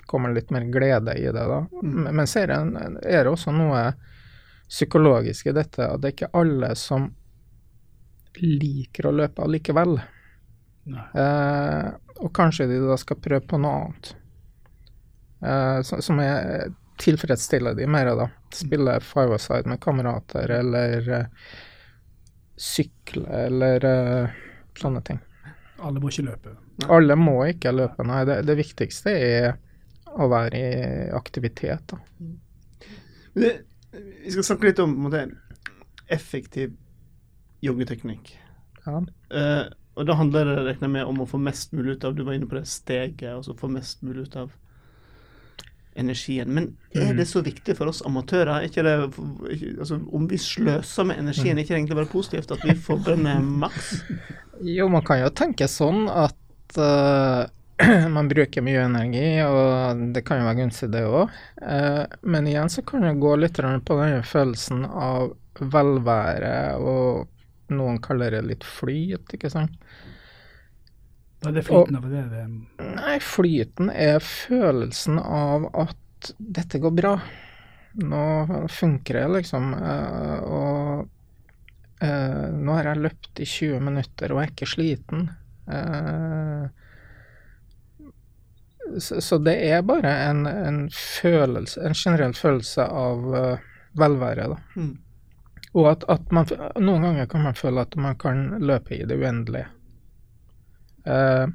det 0.00 0.08
kommer 0.10 0.34
litt 0.34 0.52
mer 0.52 0.66
glede 0.72 1.16
i 1.16 1.26
det 1.30 1.46
da. 1.52 1.62
Men, 1.80 2.10
men 2.20 2.28
så 2.28 2.44
er 2.44 2.52
det, 2.52 2.86
er 3.08 3.24
det 3.24 3.32
også 3.32 3.54
noe 3.54 3.90
psykologisk 4.70 5.50
i 5.50 5.56
dette, 5.56 5.86
at 5.86 6.02
det 6.02 6.10
er 6.10 6.16
ikke 6.16 6.34
alle 6.38 6.74
som 6.78 7.08
liker 8.40 9.08
å 9.08 9.16
løpe 9.16 9.42
allikevel. 9.42 9.96
Eh, 10.96 11.88
og 12.20 12.32
kanskje 12.36 12.66
de 12.70 12.80
da 12.82 12.96
skal 13.00 13.20
prøve 13.22 13.44
på 13.48 13.60
noe 13.60 13.78
annet. 13.84 14.12
Uh, 15.40 15.80
som, 15.86 16.02
som 16.04 16.18
er 16.20 16.68
tilfredsstiller 17.00 17.72
de 17.78 17.86
mer, 17.88 18.10
da. 18.18 18.26
Spille 18.52 18.98
five-a-side 19.00 19.70
med 19.70 19.80
kamerater, 19.80 20.52
eller 20.58 21.08
uh, 21.08 21.54
sykle, 22.60 23.24
eller 23.46 23.86
sånne 24.76 25.00
ting. 25.06 25.22
Alle 25.80 26.02
må 26.02 26.12
ikke 26.12 26.26
løpe. 26.26 26.52
Alle 26.92 27.16
må 27.16 27.38
ikke 27.48 27.72
løpe, 27.72 28.04
nei. 28.04 28.20
Det, 28.28 28.42
det 28.48 28.58
viktigste 28.58 29.16
er 29.16 29.50
å 30.10 30.28
være 30.28 30.60
i 30.60 31.08
aktivitet, 31.16 31.94
da. 31.94 32.00
Det, 33.40 33.54
vi 33.94 34.32
skal 34.34 34.46
snakke 34.50 34.68
litt 34.68 34.82
om 34.82 34.92
måte, 35.06 35.24
effektiv 36.10 36.74
joggeteknikk. 37.64 38.32
Ja. 38.84 39.00
Eh, 39.32 39.64
og 39.98 40.06
da 40.06 40.16
handler 40.16 40.48
det 40.48 40.56
regner 40.64 40.86
jeg 40.86 40.94
med 40.94 41.08
om 41.10 41.22
å 41.22 41.28
få 41.28 41.40
mest 41.42 41.72
mulig 41.76 41.98
ut 41.98 42.04
av 42.06 42.16
Du 42.16 42.22
var 42.24 42.36
inne 42.36 42.48
på 42.48 42.58
det 42.58 42.66
steget, 42.70 43.30
altså 43.34 43.56
få 43.58 43.70
mest 43.72 44.04
mulig 44.06 44.28
ut 44.28 44.36
av 44.38 44.52
energien. 45.98 46.48
Men 46.54 46.68
er 46.94 47.14
det 47.18 47.26
så 47.28 47.42
viktig 47.44 47.74
for 47.78 47.90
oss 47.90 48.02
amatører? 48.06 48.52
Er 48.60 48.68
ikke 48.68 48.84
det, 48.86 48.94
altså, 49.78 49.98
om 50.14 50.28
vi 50.30 50.38
sløser 50.40 51.08
med 51.08 51.22
energien, 51.22 51.58
er 51.58 51.64
ikke 51.64 51.74
det 51.74 51.80
egentlig 51.80 51.98
bare 51.98 52.12
positivt 52.12 52.54
at 52.54 52.66
vi 52.66 52.76
forbrenner 52.78 53.42
maks? 53.42 53.96
Jo, 54.60 54.90
man 54.92 55.00
kan 55.00 55.22
jo 55.22 55.30
tenke 55.32 55.64
sånn 55.72 56.02
at 56.12 56.76
uh, 56.76 57.48
man 58.16 58.28
bruker 58.28 58.60
mye 58.60 58.82
energi, 58.84 59.40
og 59.40 60.02
det 60.12 60.20
kan 60.26 60.42
jo 60.42 60.48
være 60.50 60.58
gunstig 60.58 60.90
det 60.92 61.06
òg. 61.08 61.32
men 62.20 62.48
igjen 62.50 62.68
så 62.68 62.84
kan 62.84 63.06
det 63.06 63.14
gå 63.22 63.32
litt 63.40 63.56
på 63.56 63.96
den 64.02 64.20
følelsen 64.20 64.84
av 64.84 65.32
velvære, 65.60 66.76
og 66.76 67.24
noen 67.72 68.00
kaller 68.02 68.36
det 68.36 68.42
litt 68.46 68.66
flyt, 68.66 69.34
ikke 69.36 69.50
sant. 69.52 69.76
Hva 71.40 71.50
er 71.50 71.56
det 71.56 71.64
flyten 71.64 71.96
for 72.02 72.12
det. 72.12 72.42
Nei, 72.84 73.14
flyten 73.24 73.92
er 73.92 74.18
følelsen 74.24 75.20
av 75.22 75.70
at 75.86 76.32
dette 76.36 76.80
går 76.82 76.92
bra. 76.98 77.14
Nå 78.00 78.66
funker 78.70 79.22
det, 79.22 79.28
liksom. 79.38 79.72
eh, 79.74 80.38
og 80.44 82.04
eh, 82.04 82.44
nå 82.52 82.76
har 82.76 82.92
jeg 82.92 83.04
løpt 83.06 83.40
i 83.40 83.48
20 83.48 83.88
minutter 83.88 84.34
og 84.34 84.42
er 84.42 84.52
ikke 84.52 84.68
sliten. 84.68 85.30
Eh, 85.64 86.68
så, 89.00 89.20
så 89.22 89.38
det 89.40 89.56
er 89.70 89.82
bare 89.86 90.12
en, 90.28 90.44
en 90.50 90.80
følelse, 90.92 91.80
en 91.86 91.96
generell 91.96 92.34
følelse 92.36 92.84
av 92.84 93.26
velvære, 93.98 94.50
da. 94.52 94.60
Mm. 94.76 94.94
Og 95.78 95.86
at, 95.92 96.06
at 96.10 96.32
man 96.34 96.48
Noen 96.82 97.04
ganger 97.06 97.28
kan 97.30 97.44
man 97.46 97.58
føle 97.58 97.84
at 97.84 97.94
man 98.00 98.16
kan 98.18 98.46
løpe 98.58 98.96
i 98.96 99.04
det 99.06 99.18
uendelige. 99.20 99.68
Eh, 101.06 101.46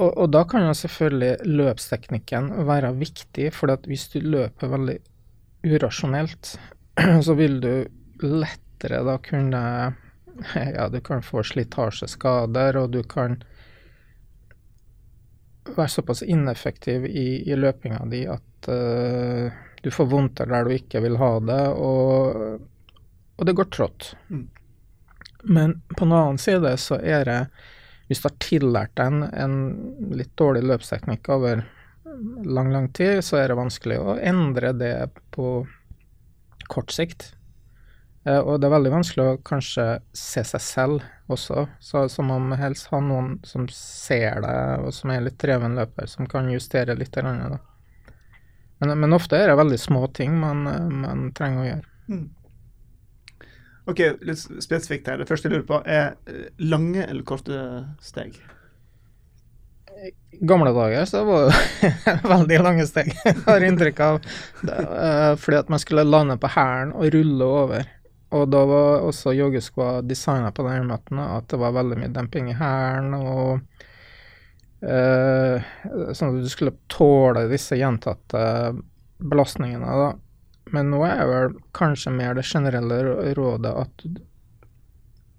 og, 0.00 0.10
og 0.10 0.28
da 0.32 0.44
kan 0.48 0.66
jo 0.66 0.74
selvfølgelig 0.76 1.48
løpsteknikken 1.58 2.52
være 2.68 2.94
viktig, 2.96 3.50
for 3.54 3.74
hvis 3.88 4.06
du 4.14 4.22
løper 4.24 4.70
veldig 4.72 4.98
urasjonelt, 5.68 6.54
så 7.26 7.36
vil 7.38 7.58
du 7.62 7.72
lettere 8.22 9.02
da 9.06 9.18
kunne 9.22 9.64
Ja, 10.54 10.88
du 10.88 11.00
kan 11.04 11.22
få 11.22 11.42
slitasjeskader, 11.44 12.78
og 12.80 12.94
du 12.94 13.02
kan 13.04 13.42
være 15.76 15.88
såpass 15.88 16.22
ineffektiv 16.22 17.04
i, 17.06 17.42
i 17.50 17.56
løpinga 17.56 18.00
di 18.10 18.24
at 18.26 18.68
eh, 18.72 19.52
du 19.82 19.90
får 19.90 20.08
vondter 20.10 20.50
der 20.50 20.66
du 20.66 20.74
ikke 20.76 21.02
vil 21.04 21.18
ha 21.20 21.32
det, 21.42 21.62
og, 21.74 22.64
og 23.36 23.46
det 23.48 23.54
går 23.58 23.70
trått. 23.74 24.12
Mm. 24.30 24.46
Men 25.42 25.76
på 25.96 26.04
den 26.04 26.14
annen 26.14 26.38
side 26.38 26.76
så 26.78 27.00
er 27.02 27.24
det 27.26 27.38
Hvis 28.06 28.20
du 28.22 28.28
har 28.28 28.36
tillært 28.44 28.92
deg 28.98 29.08
en, 29.10 29.22
en 29.32 30.14
litt 30.14 30.30
dårlig 30.38 30.62
løpsteknikk 30.68 31.28
over 31.32 31.62
lang, 32.44 32.72
lang 32.72 32.88
tid, 32.92 33.22
så 33.24 33.38
er 33.40 33.48
det 33.48 33.56
vanskelig 33.56 33.96
å 34.02 34.18
endre 34.20 34.72
det 34.76 34.96
på 35.32 35.62
kort 36.68 36.92
sikt. 36.92 37.30
Eh, 38.26 38.38
og 38.38 38.60
det 38.60 38.68
er 38.68 38.74
veldig 38.76 38.92
vanskelig 38.92 39.24
å 39.26 39.40
kanskje 39.46 39.86
se 40.16 40.44
seg 40.46 40.62
selv 40.62 41.06
også, 41.32 41.66
så, 41.80 42.04
så 42.12 42.26
man 42.26 42.50
må 42.50 42.58
helst 42.60 42.90
ha 42.92 43.00
noen 43.02 43.38
som 43.48 43.66
ser 43.72 44.42
deg, 44.44 44.84
og 44.86 44.94
som 44.94 45.14
er 45.14 45.24
litt 45.24 45.40
dreven 45.42 45.78
løper, 45.78 46.10
som 46.10 46.28
kan 46.30 46.50
justere 46.52 46.98
litt. 46.98 47.16
Eller 47.16 47.32
annet, 47.32 47.56
Da. 47.56 47.71
Men, 48.82 48.96
men 48.98 49.14
ofte 49.14 49.38
er 49.38 49.52
det 49.52 49.58
veldig 49.60 49.78
små 49.78 50.06
ting 50.16 50.34
man, 50.42 50.64
man 51.02 51.28
trenger 51.38 51.62
å 51.62 51.68
gjøre. 51.68 52.22
Ok, 53.90 54.00
litt 54.22 54.42
spesifikt 54.62 55.08
her. 55.10 55.18
Det 55.18 55.26
første 55.26 55.48
jeg 55.48 55.56
lurer 55.56 55.68
på, 55.68 55.78
er 55.86 56.14
eh, 56.30 56.50
lange 56.62 57.02
eller 57.02 57.24
korte 57.26 57.62
steg? 58.02 58.36
I 60.02 60.46
gamle 60.46 60.70
dager 60.74 61.06
så 61.06 61.22
var 61.26 61.50
det 61.50 62.14
veldig 62.34 62.60
lange 62.62 62.86
steg, 62.86 63.10
har 63.48 63.66
inntrykk 63.66 64.04
av. 64.06 64.20
Det, 64.62 64.76
eh, 64.76 65.32
fordi 65.38 65.58
at 65.64 65.72
man 65.74 65.82
skulle 65.82 66.06
lande 66.06 66.38
på 66.42 66.50
hælen 66.54 66.94
og 66.94 67.10
rulle 67.14 67.50
over. 67.62 67.90
Og 68.32 68.46
da 68.48 68.62
var 68.64 69.02
også 69.04 69.34
joggeskoa 69.36 70.00
designa 70.08 70.52
på 70.54 70.64
den 70.64 70.86
måten 70.88 71.18
at 71.20 71.50
det 71.52 71.58
var 71.60 71.74
veldig 71.76 71.98
mye 72.00 72.14
demping 72.14 72.48
i 72.48 72.56
hælen, 72.56 73.12
og 73.18 73.60
eh, 74.82 75.70
sånn 76.12 76.34
at 76.34 76.42
du 76.42 76.50
skulle 76.50 76.74
tåle 76.92 77.46
disse 77.50 77.78
gjentatte 77.78 78.42
belastningene, 79.22 79.86
da. 79.86 80.12
Men 80.72 80.92
nå 80.92 81.02
er 81.06 81.24
vel 81.28 81.56
kanskje 81.76 82.12
mer 82.14 82.36
det 82.38 82.46
generelle 82.48 83.32
rådet 83.36 83.72
at 83.76 84.04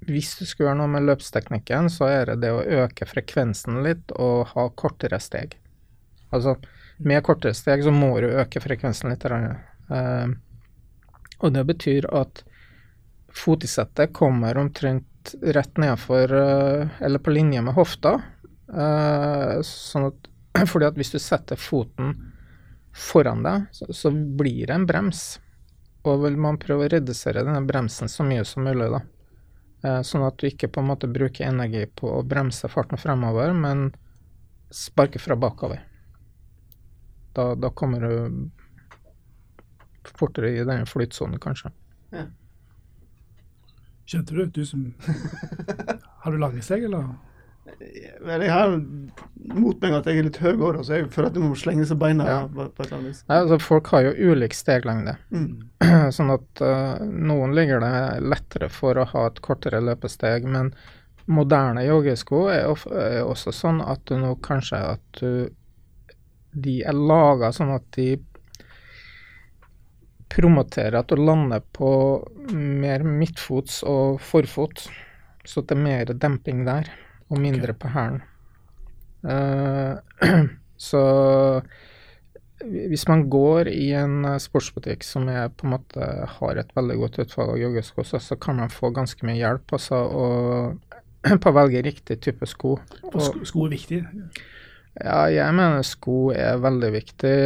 hvis 0.03 0.33
du 0.35 0.43
skulle 0.45 0.67
gjøre 0.67 0.81
noe 0.81 0.91
med 0.91 1.05
løpsteknikken, 1.07 1.87
så 1.89 2.09
er 2.11 2.31
det 2.31 2.41
det 2.43 2.51
å 2.51 2.63
øke 2.83 3.07
frekvensen 3.07 3.79
litt 3.85 4.11
og 4.19 4.51
ha 4.51 4.67
kortere 4.75 5.19
steg. 5.23 5.55
Altså, 6.35 6.57
med 6.97 7.23
kortere 7.23 7.55
steg 7.55 7.85
så 7.85 7.93
må 7.95 8.11
du 8.19 8.33
øke 8.33 8.61
frekvensen 8.63 9.13
litt. 9.13 9.23
Eh, 9.23 10.33
og 11.43 11.55
det 11.55 11.63
betyr 11.71 12.09
at 12.15 12.43
fotisettet 13.33 14.13
kommer 14.13 14.57
omtrent 14.59 15.35
rett 15.41 15.77
nedfor, 15.77 16.33
uh, 16.33 16.87
eller 16.99 17.19
på 17.19 17.31
linje 17.31 17.61
med 17.61 17.73
hofta. 17.73 18.17
Eh, 18.73 19.61
sånn 19.67 20.09
at, 20.09 20.29
fordi 20.71 20.87
at 20.89 20.97
hvis 20.97 21.13
du 21.13 21.19
setter 21.21 21.59
foten 21.59 22.15
foran 22.93 23.43
deg, 23.45 23.67
så, 23.73 23.87
så 23.93 24.11
blir 24.13 24.67
det 24.67 24.75
en 24.75 24.87
brems. 24.89 25.23
Og 26.03 26.25
vil 26.25 26.37
man 26.41 26.59
prøve 26.61 26.87
å 26.87 26.91
redusere 26.91 27.45
denne 27.45 27.63
bremsen 27.67 28.11
så 28.11 28.25
mye 28.27 28.43
som 28.47 28.65
mulig, 28.67 28.89
da. 28.91 29.01
Eh, 29.83 30.01
Sånn 30.05 30.25
at 30.27 30.37
du 30.39 30.47
ikke 30.49 30.71
på 30.73 30.83
en 30.83 30.89
måte 30.91 31.09
bruker 31.11 31.47
energi 31.47 31.85
på 31.87 32.11
å 32.17 32.23
bremse 32.27 32.69
farten 32.71 32.99
fremover, 32.99 33.53
men 33.55 33.89
sparke 34.73 35.21
fra 35.21 35.37
bakover. 35.39 35.83
Da, 37.33 37.53
da 37.55 37.69
kommer 37.73 38.03
du 38.03 38.49
fortere 40.17 40.51
i 40.53 40.65
den 40.67 40.85
flytsonen, 40.89 41.39
kanskje. 41.41 41.71
Skjønte 44.05 44.35
du? 44.35 44.45
Du 44.51 44.65
som 44.67 44.89
Har 46.23 46.31
du 46.31 46.37
lange 46.37 46.61
steg, 46.61 46.83
eller? 46.89 47.13
Jeg 47.63 48.49
har 48.51 48.73
mot 49.53 49.79
meg 49.83 49.93
at 49.95 50.07
jeg 50.09 50.19
er 50.19 50.25
litt 50.27 50.39
høy 50.43 50.53
år, 50.57 50.81
så 50.83 50.97
jeg 50.97 51.07
føler 51.13 51.29
at 51.29 51.37
jeg 51.39 51.43
må 51.45 51.55
slenge 51.59 51.85
seg 51.87 51.99
beina 52.01 52.25
Ja. 52.27 52.39
på, 52.47 52.65
på 52.67 52.83
et 52.83 52.89
eller 52.89 52.97
annet 52.97 53.11
vis. 53.11 53.21
Nei, 53.29 53.37
altså, 53.43 53.59
folk 53.63 53.91
har 53.93 54.07
jo 54.07 54.31
ulik 54.33 54.55
steglengde. 54.57 55.15
Mm. 55.31 55.47
Sånn 56.17 56.33
at 56.33 56.63
uh, 56.63 56.99
noen 57.03 57.55
ligger 57.55 57.83
det 57.83 57.93
lettere 58.25 58.69
for 58.71 58.99
å 58.99 59.07
ha 59.13 59.25
et 59.29 59.39
kortere 59.45 59.79
løpesteg, 59.83 60.47
men 60.49 60.73
moderne 61.31 61.85
joggesko 61.87 62.45
er, 62.51 62.65
of 62.67 62.83
er 62.91 63.21
også 63.23 63.53
sånn 63.55 63.79
at 63.85 64.03
du 64.09 64.17
nå 64.19 64.35
kanskje 64.43 64.79
at 64.95 65.21
du 65.21 65.47
De 66.53 66.83
er 66.85 66.93
laga 66.93 67.47
sånn 67.55 67.71
at 67.73 67.85
de 67.95 68.11
promoterer 70.29 70.99
at 70.99 71.09
du 71.09 71.15
lander 71.17 71.63
på 71.73 71.89
mer 72.53 73.01
midtfots 73.05 73.79
og 73.89 74.19
forfot, 74.21 74.83
så 75.45 75.63
det 75.65 75.73
er 75.73 75.81
mer 75.81 76.11
demping 76.13 76.61
der, 76.67 76.91
og 77.33 77.41
mindre 77.41 77.73
på 77.73 77.89
hæren. 77.93 78.21
Uh, 79.23 79.97
så 80.89 81.03
hvis 82.63 83.07
man 83.09 83.25
går 83.31 83.67
i 83.71 83.89
en 83.97 84.23
eh, 84.27 84.39
sportsbutikk 84.41 85.03
som 85.05 85.27
er, 85.31 85.51
på 85.51 85.67
en 85.67 85.75
måte 85.75 86.09
har 86.37 86.59
et 86.59 86.71
veldig 86.77 86.97
godt 87.01 87.19
utvalg 87.25 87.55
av 87.55 87.61
joggesko, 87.61 88.05
så, 88.07 88.21
så 88.23 88.37
kan 88.39 88.59
man 88.61 88.71
få 88.71 88.93
ganske 88.95 89.27
mye 89.27 89.39
hjelp 89.39 89.75
altså, 89.75 89.99
og, 89.99 90.97
på 91.43 91.51
å 91.51 91.57
velge 91.57 91.83
riktig 91.85 92.19
type 92.23 92.47
sko. 92.49 92.77
Og 93.11 93.19
sko, 93.19 93.45
sko 93.49 93.67
er 93.67 93.75
viktig. 93.75 94.01
Ja, 95.01 95.23
jeg 95.33 95.57
mener 95.57 95.83
sko 95.87 96.17
er 96.35 96.61
veldig 96.63 96.91
viktig. 96.93 97.37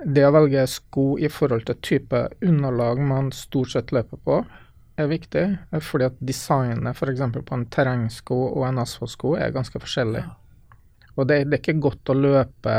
Det 0.00 0.24
å 0.24 0.32
velge 0.32 0.64
sko 0.70 1.06
i 1.20 1.28
forhold 1.28 1.66
til 1.68 1.80
type 1.84 2.24
underlag 2.40 3.02
man 3.04 3.32
stort 3.36 3.74
sett 3.74 3.92
løper 3.92 4.22
på, 4.24 4.40
er 5.02 5.10
viktig. 5.10 5.44
Fordi 5.84 6.08
at 6.10 6.18
designet 6.24 6.96
f.eks. 6.96 7.22
på 7.36 7.56
en 7.56 7.66
terrengsko 7.72 8.38
og 8.50 8.66
en 8.68 8.82
asfaltsko 8.82 9.36
er 9.40 9.54
ganske 9.54 9.82
forskjellig. 9.82 10.24
Og 11.16 11.28
det, 11.28 11.44
det 11.50 11.58
er 11.58 11.62
ikke 11.62 11.86
godt 11.88 12.12
å 12.12 12.18
løpe 12.18 12.76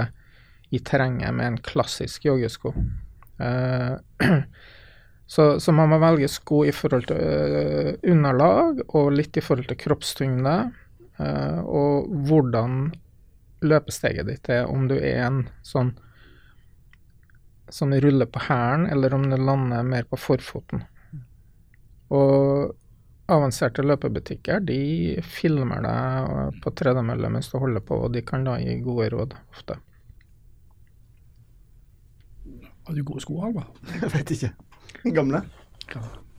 i 0.72 0.80
terrenget 0.80 1.36
med 1.36 1.48
en 1.48 1.60
klassisk 1.66 2.25
joggesko. 2.25 2.72
Uh, 3.42 3.98
så, 5.34 5.48
så 5.60 5.74
man 5.75 5.92
må 5.92 6.00
velge 6.01 6.30
sko 6.32 6.63
i 6.68 6.74
forhold 6.75 7.10
til 7.12 7.20
uh, 7.20 7.92
underlag 8.08 8.86
og 8.88 9.12
litt 9.18 9.38
i 9.38 9.44
forhold 9.44 9.68
til 9.72 9.82
kroppstyngde. 9.84 10.56
uh, 11.20 11.60
og 11.66 12.13
hvordan 12.30 12.94
løpesteget 13.62 14.30
ditt 14.30 14.50
er, 14.50 14.66
om 14.66 14.88
du 14.90 14.96
er 14.98 15.25
en 15.28 15.44
sånn 15.66 15.92
som 17.72 17.94
ruller 17.94 18.28
på 18.28 18.42
hælen, 18.48 18.88
eller 18.92 19.13
om 19.13 19.30
du 19.30 19.38
lander 19.38 19.84
mer 19.88 20.08
på 20.10 20.18
forfoten. 20.20 20.84
Og 22.12 22.75
avanserte 23.32 23.84
løpebutikker 23.86 24.63
de 24.68 24.82
filmer 25.24 25.84
deg 25.86 26.60
på 26.63 26.74
tredemølle 26.75 27.30
mens 27.32 27.51
du 27.51 27.58
holder 27.62 27.84
på, 27.86 28.01
og 28.06 28.12
de 28.15 28.24
kan 28.27 28.44
da 28.48 28.58
gi 28.60 28.75
gode 28.84 29.08
råd 29.13 29.38
ofte. 29.53 29.77
Har 32.88 32.98
du 32.98 33.03
gode 33.08 33.24
sko, 33.24 33.38
Alva? 33.46 33.63
Jeg 34.01 34.12
vet 34.18 34.36
ikke. 34.36 34.51
Gamle? 35.15 35.46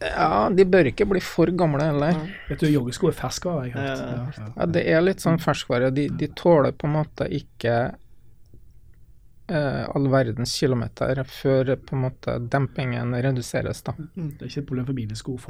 Ja, 0.02 0.48
de 0.50 0.64
bør 0.66 0.88
ikke 0.90 1.06
bli 1.06 1.20
for 1.22 1.50
gamle 1.56 1.84
heller. 1.86 2.18
Vet 2.48 2.62
du, 2.64 2.68
joggesko 2.72 3.10
er 3.12 3.16
ferskvare, 3.16 3.68
jeg 3.68 3.74
har 3.76 4.00
hørt. 4.26 4.40
Ja, 4.56 4.66
det 4.74 4.82
er 4.90 5.04
litt 5.04 5.22
sånn 5.22 5.38
ferskvare. 5.42 5.92
De, 5.94 6.08
de 6.18 6.28
tåler 6.38 6.74
på 6.74 6.88
en 6.88 6.96
måte 6.96 7.28
ikke 7.30 7.76
eh, 9.52 9.82
all 9.94 10.08
verdens 10.12 10.54
kilometer 10.58 11.20
før 11.28 11.74
på 11.76 11.96
en 11.96 12.02
måte 12.06 12.34
dempingen 12.52 13.14
reduseres, 13.24 13.82
da. 13.86 13.92
Det 13.98 14.40
er 14.40 14.48
ikke 14.48 14.62
et 14.62 14.70
problem 14.70 14.88
for 14.88 14.96
mine 14.96 15.18
sko. 15.18 15.36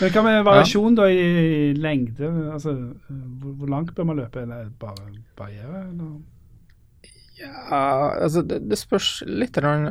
Men 0.00 0.14
hva 0.14 0.22
med 0.26 0.46
variasjon 0.46 0.96
da 0.98 1.04
i 1.10 1.74
lengde? 1.76 2.30
Altså, 2.54 2.76
hvor, 3.10 3.52
hvor 3.60 3.68
langt 3.74 3.94
bør 3.96 4.10
man 4.12 4.22
løpe? 4.22 4.46
Eller 4.46 4.70
bare 4.80 5.12
barriere? 5.38 5.84
Eller? 5.90 6.16
Ja, 7.36 7.52
altså 8.22 8.40
det, 8.46 8.62
det 8.70 8.78
spørs 8.80 9.20
litt 9.28 9.58
om 9.60 9.90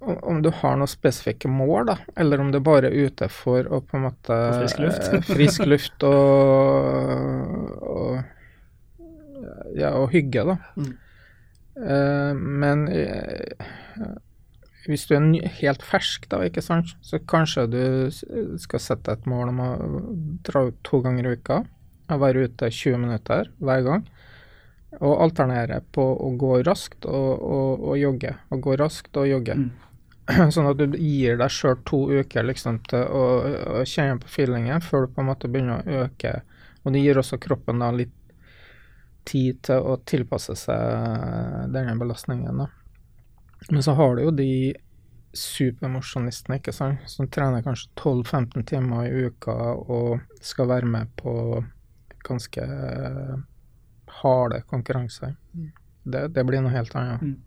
om 0.00 0.42
du 0.42 0.50
har 0.50 0.76
noen 0.78 0.88
spesifikke 0.88 1.48
mål, 1.50 1.86
da, 1.90 1.96
eller 2.16 2.40
om 2.40 2.52
du 2.52 2.60
bare 2.64 2.88
er 2.88 3.08
ute 3.08 3.28
for 3.32 3.66
å 3.68 3.80
på 3.84 3.98
en 3.98 4.06
måte 4.06 4.38
frisk 4.60 4.80
luft. 4.80 5.08
eh, 5.10 5.26
frisk 5.28 5.66
luft 5.68 6.06
og, 6.08 7.74
og 7.84 8.22
ja, 9.74 9.94
og 9.98 10.12
hygge, 10.14 10.44
da. 10.50 10.58
Mm. 10.78 10.92
Uh, 11.74 12.32
men 12.38 12.86
uh, 12.86 14.14
hvis 14.86 15.06
du 15.08 15.14
er 15.16 15.54
helt 15.60 15.84
fersk, 15.84 16.28
da, 16.30 16.42
ikke 16.44 16.62
sant, 16.64 16.92
så 17.02 17.20
kanskje 17.30 17.66
du 17.72 17.84
skal 18.60 18.82
sette 18.82 19.14
et 19.16 19.28
mål 19.30 19.52
om 19.54 19.62
å 19.64 19.70
dra 20.46 20.66
ut 20.68 20.82
to 20.86 21.00
ganger 21.04 21.28
i 21.30 21.38
uka 21.38 21.62
og 22.12 22.20
være 22.20 22.48
ute 22.48 22.68
20 22.68 23.00
minutter 23.00 23.48
hver 23.64 23.84
gang. 23.86 24.04
Og 25.00 25.22
alternere 25.24 25.80
på 25.94 26.04
å 26.04 26.28
gå 26.38 26.58
raskt 26.68 27.08
og, 27.08 27.30
og, 27.42 27.86
og 27.88 27.96
jogge. 27.98 28.34
Og 28.54 28.60
gå 28.62 28.76
raskt 28.78 29.16
og 29.18 29.26
jogge. 29.26 29.56
Mm. 29.58 29.70
Sånn 30.54 30.68
at 30.70 30.80
du 30.80 30.98
gir 31.00 31.40
deg 31.40 31.52
sjøl 31.52 31.80
to 31.88 32.04
uker 32.20 32.46
liksom 32.46 32.82
til 32.88 33.08
å, 33.08 33.24
å 33.80 33.86
kjenne 33.88 34.20
på 34.22 34.30
feelingen 34.36 34.84
før 34.84 35.06
du 35.08 35.16
på 35.16 35.24
en 35.24 35.30
måte 35.32 35.50
begynner 35.50 35.80
å 35.80 36.04
øke. 36.04 36.36
Og 36.84 36.94
det 36.94 37.02
gir 37.02 37.20
også 37.20 37.40
kroppen 37.42 37.80
da 37.82 37.90
litt 37.96 38.14
tid 39.24 39.60
til 39.66 39.84
å 39.84 39.98
tilpasse 40.06 40.56
seg 40.58 41.70
denne 41.74 41.96
belastningen. 42.00 42.64
da. 42.64 42.68
Men 43.70 43.82
så 43.82 43.94
har 43.98 44.16
du 44.16 44.26
jo 44.26 44.34
de 44.34 44.74
supermosjonistene, 45.34 46.60
ikke 46.60 46.74
sant, 46.74 47.02
som 47.10 47.28
trener 47.32 47.64
kanskje 47.64 47.90
12-15 47.98 48.66
timer 48.70 49.08
i 49.08 49.24
uka 49.26 49.54
og 49.82 50.20
skal 50.44 50.70
være 50.70 50.86
med 50.86 51.10
på 51.18 51.34
ganske 52.24 52.66
harde 54.20 54.60
konkurranser. 54.70 55.34
Det, 56.04 56.28
det 56.36 56.44
blir 56.46 56.62
noe 56.62 56.74
helt 56.74 56.94
annet. 56.98 57.40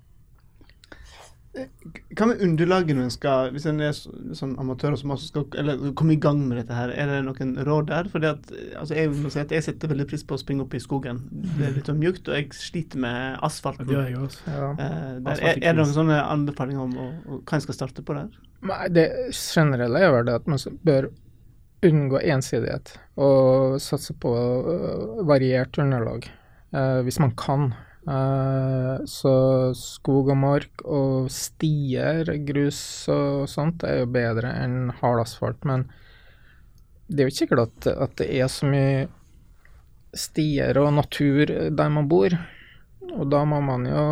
Hva 2.17 2.27
med 2.29 2.41
underlaget 2.43 2.97
når 2.97 3.07
en 3.07 3.13
skal 3.13 3.51
Hvis 3.53 3.67
en 3.69 3.81
er 3.83 3.95
sånn 3.95 4.55
amatør 4.61 4.95
som 4.99 5.13
også 5.15 5.29
skal 5.29 5.45
eller, 5.59 5.81
komme 5.97 6.15
i 6.15 6.19
gang 6.21 6.39
med 6.47 6.59
dette 6.61 6.75
her, 6.75 6.93
er 6.93 7.11
det 7.11 7.19
noen 7.27 7.53
råd 7.67 7.89
der? 7.91 8.09
Fordi 8.11 8.29
at, 8.31 8.51
altså 8.79 8.97
jeg 8.97 9.11
må 9.13 9.31
si 9.33 9.41
at 9.41 9.53
jeg 9.53 9.65
setter 9.65 9.91
veldig 9.91 10.07
pris 10.09 10.25
på 10.27 10.37
å 10.37 10.41
springe 10.41 10.65
opp 10.65 10.75
i 10.77 10.81
skogen. 10.83 11.23
Det 11.31 11.67
er 11.67 11.77
litt 11.77 11.89
sånn 11.89 12.01
mjukt, 12.01 12.27
og 12.29 12.39
jeg 12.39 12.49
sliter 12.57 13.01
med 13.03 13.39
asfalten. 13.45 13.87
Det 13.87 13.97
gjør 13.97 14.09
jeg 14.11 14.19
også. 14.27 14.43
Ja. 14.47 14.71
Eh, 14.73 15.13
der, 15.27 15.45
er, 15.51 15.61
er 15.61 15.63
det 15.63 15.77
noen 15.81 15.95
sånne 15.95 16.19
anbefalinger 16.25 16.83
om 16.85 16.97
å, 16.97 17.07
å, 17.13 17.39
hva 17.41 17.59
en 17.59 17.65
skal 17.67 17.79
starte 17.79 18.05
på 18.05 18.17
der? 18.17 18.29
Nei, 18.67 18.83
det 18.93 19.07
generelle 19.37 20.01
er 20.01 20.13
vel 20.15 20.29
det 20.29 20.37
at 20.41 20.49
man 20.49 20.79
bør 20.87 21.11
unngå 21.85 22.21
ensidighet 22.25 22.95
og 23.21 23.77
satse 23.81 24.15
på 24.17 24.31
øh, 24.33 25.19
variert 25.29 25.77
underlag, 25.81 26.25
eh, 26.73 27.01
hvis 27.05 27.19
man 27.23 27.35
kan. 27.37 27.69
Eh, 28.07 29.05
så 29.09 29.33
skog 29.75 30.29
og 30.31 30.37
mark 30.39 30.83
og 30.87 31.27
stier, 31.33 32.29
grus 32.47 32.79
og 33.11 33.47
sånt 33.51 33.83
er 33.83 34.01
jo 34.01 34.11
bedre 34.15 34.53
enn 34.63 34.93
hard 35.01 35.25
asfalt, 35.25 35.65
men 35.67 35.83
det 37.07 37.19
er 37.19 37.27
jo 37.27 37.33
ikke 37.33 37.41
sikkert 37.43 37.63
at, 37.65 37.87
at 38.07 38.15
det 38.21 38.29
er 38.37 38.51
så 38.51 38.67
mye 38.69 39.07
stier 40.17 40.79
og 40.79 40.93
natur 40.95 41.51
der 41.51 41.91
man 41.91 42.07
bor, 42.07 42.31
og 43.11 43.27
da 43.31 43.43
må 43.47 43.59
man 43.63 43.83
jo 43.89 44.05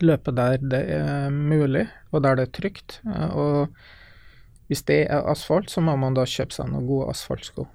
løpe 0.00 0.32
der 0.32 0.56
det 0.64 0.82
er 0.96 1.28
mulig, 1.34 1.84
og 2.12 2.24
der 2.24 2.40
det 2.40 2.48
er 2.48 2.56
trygt. 2.60 3.00
Eh, 3.04 3.36
Og 3.36 3.68
hvis 4.72 4.82
det 4.88 5.02
er 5.12 5.28
asfalt, 5.28 5.68
så 5.68 5.84
må 5.84 5.96
man 6.00 6.16
da 6.16 6.24
kjøpe 6.24 6.56
seg 6.56 6.70
noen 6.72 6.88
gode 6.88 7.10
asfaltsko. 7.12 7.66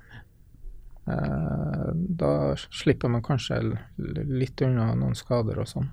Eh, 1.10 1.92
Da 2.20 2.56
slipper 2.58 3.10
man 3.10 3.22
kanskje 3.26 3.58
litt 3.98 4.62
unna 4.62 4.92
noen 4.96 5.16
skader 5.18 5.60
og 5.64 5.68
sånn. 5.72 5.88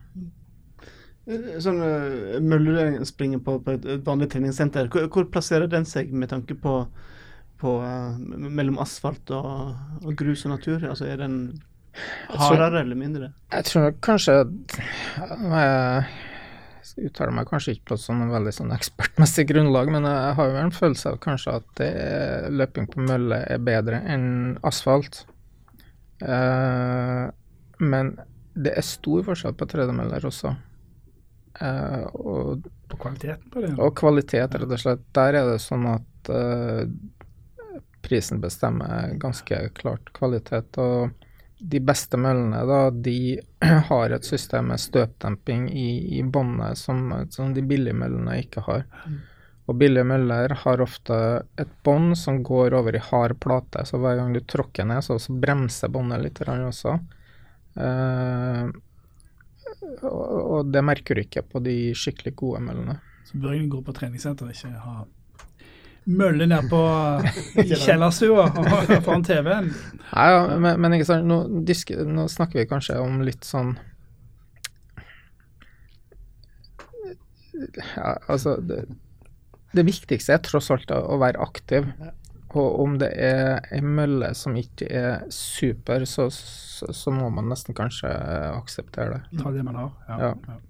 Eh, 1.27 1.57
Sånn 1.62 1.79
Møller 2.47 2.99
springer 3.09 3.38
på, 3.43 3.59
på 3.64 3.77
et, 3.77 3.87
vanlig 4.07 4.29
treningssenter, 4.35 4.88
hvor, 4.93 5.09
hvor 5.12 5.29
plasserer 5.33 5.67
den 5.73 5.85
seg 5.88 6.12
med 6.12 6.29
tanke 6.35 6.55
på, 6.59 6.75
på 7.62 7.73
eh, 7.87 8.19
mellom 8.51 8.79
asfalt 8.83 9.31
og, 9.35 9.73
og 10.05 10.12
grus 10.19 10.45
og 10.47 10.55
natur? 10.57 10.85
Altså 10.90 11.09
Er 11.11 11.17
den 11.25 11.38
tror- 12.29 12.43
hardere 12.61 12.81
eller 12.85 12.97
mindre? 13.01 13.33
Jeg 13.53 13.64
tror 13.71 13.90
kanskje 14.05 14.40
at 14.45 14.81
Jeg 16.94 17.11
uttaler 17.11 17.35
meg 17.35 17.49
kanskje 17.51 17.75
ikke 17.75 17.92
på 17.92 17.99
sånn 18.01 18.29
veldig 18.31 18.53
sånn 18.55 18.75
ekspertmessig 18.77 19.46
grunnlag, 19.51 19.90
men 19.92 20.07
jeg 20.07 20.37
har 20.38 20.53
jo 20.53 20.61
en 20.61 20.75
følelse 20.75 21.12
av 21.12 21.18
kanskje 21.25 21.57
at 21.61 21.83
er, 21.83 22.46
løping 22.55 22.87
på 22.92 23.03
mølle 23.09 23.40
er 23.51 23.64
bedre 23.66 24.01
enn 24.07 24.29
asfalt. 24.66 25.25
Eh, 26.22 27.25
men 27.83 28.14
det 28.57 28.72
er 28.79 28.87
stor 28.87 29.27
forskjell 29.27 29.57
på 29.59 29.68
tredemøller 29.68 30.25
også. 30.31 30.55
Eh, 31.61 32.07
og 32.14 32.64
På 32.88 33.03
kvaliteten 33.03 33.51
på 33.53 33.64
det. 33.64 33.75
Og 33.83 33.92
kvalitet, 33.99 34.55
rett 34.55 34.72
og 34.72 34.81
slett. 34.81 35.05
Der 35.16 35.40
er 35.40 35.51
det 35.51 35.61
sånn 35.64 35.87
at 35.90 36.33
eh, 36.33 36.85
prisen 38.07 38.40
bestemmer 38.40 39.16
ganske 39.20 39.61
klart 39.77 40.12
kvalitet. 40.16 40.79
Og 40.79 41.11
de 41.59 41.81
beste 41.81 42.19
møllene, 42.21 42.61
da, 42.69 42.81
de 42.90 43.38
har 43.90 44.12
et 44.12 44.27
system 44.29 44.69
med 44.73 44.83
støpdemping 44.83 45.71
i, 45.73 45.88
i 46.19 46.23
båndet 46.23 46.79
som, 46.79 47.09
som 47.33 47.55
de 47.57 47.64
billige 47.64 47.97
møllene 47.97 48.38
ikke 48.42 48.64
har. 48.66 48.85
Og 49.66 49.79
billige 49.81 50.07
møller 50.07 50.53
har 50.62 50.83
ofte 50.85 51.16
et 51.59 51.73
bånd 51.85 52.14
som 52.19 52.42
går 52.47 52.77
over 52.79 52.95
i 52.95 53.03
hard 53.03 53.38
plate, 53.42 53.83
så 53.88 53.99
hver 53.99 54.21
gang 54.21 54.35
du 54.37 54.40
tråkker 54.45 54.87
ned, 54.87 55.03
så, 55.03 55.19
så 55.19 55.35
bremser 55.35 55.90
båndet 55.90 56.23
litt 56.23 56.42
også. 56.47 56.95
Eh, 57.77 58.62
og, 60.07 60.12
og 60.12 60.71
det 60.71 60.85
merker 60.87 61.16
du 61.16 61.25
ikke 61.25 61.42
på 61.51 61.62
de 61.64 61.77
skikkelig 61.99 62.37
gode 62.38 62.62
møllene. 62.69 63.01
Så 63.27 63.40
bør 63.42 63.57
du 63.59 63.66
gå 63.73 63.83
på 63.83 63.97
treningssenter, 63.97 64.47
og 64.47 64.55
ikke 64.55 64.85
ha 64.85 65.01
mølle 66.07 66.47
ned 66.47 66.69
på 66.71 66.81
kjellerstua 67.66 68.47
foran 68.55 69.25
TV-en. 69.27 69.73
Nei, 70.12 70.27
ja, 70.31 70.42
men, 70.62 70.81
men 70.81 70.97
ikke 70.97 71.09
sant, 71.09 71.27
nå, 71.27 71.40
disk, 71.66 71.90
nå 72.07 72.29
snakker 72.31 72.62
vi 72.62 72.69
kanskje 72.71 73.01
om 73.03 73.21
litt 73.27 73.47
sånn 73.47 73.75
ja, 77.97 78.12
Altså, 78.29 78.57
det, 78.62 78.85
det 79.75 79.87
viktigste 79.88 80.37
er 80.37 80.45
tross 80.45 80.71
alt 80.75 80.92
å 80.95 81.01
å 81.16 81.19
være 81.23 81.42
aktiv. 81.42 81.88
Og 82.57 82.79
om 82.81 82.95
det 83.01 83.11
er 83.21 83.59
ei 83.75 83.83
mølle 83.85 84.31
som 84.38 84.55
ikke 84.57 84.87
er 84.88 85.27
super, 85.35 86.07
så, 86.09 86.29
så, 86.33 86.88
så 86.95 87.12
må 87.12 87.29
man 87.35 87.51
nesten 87.51 87.77
kanskje 87.77 88.12
akseptere 88.55 89.19
det. 89.19 89.40
Ta 89.42 89.53
det 89.53 89.64
man 89.66 89.77
har. 89.81 89.90
Ja. 90.09 90.19
Ja. 90.23 90.33
Ja. 90.55 90.61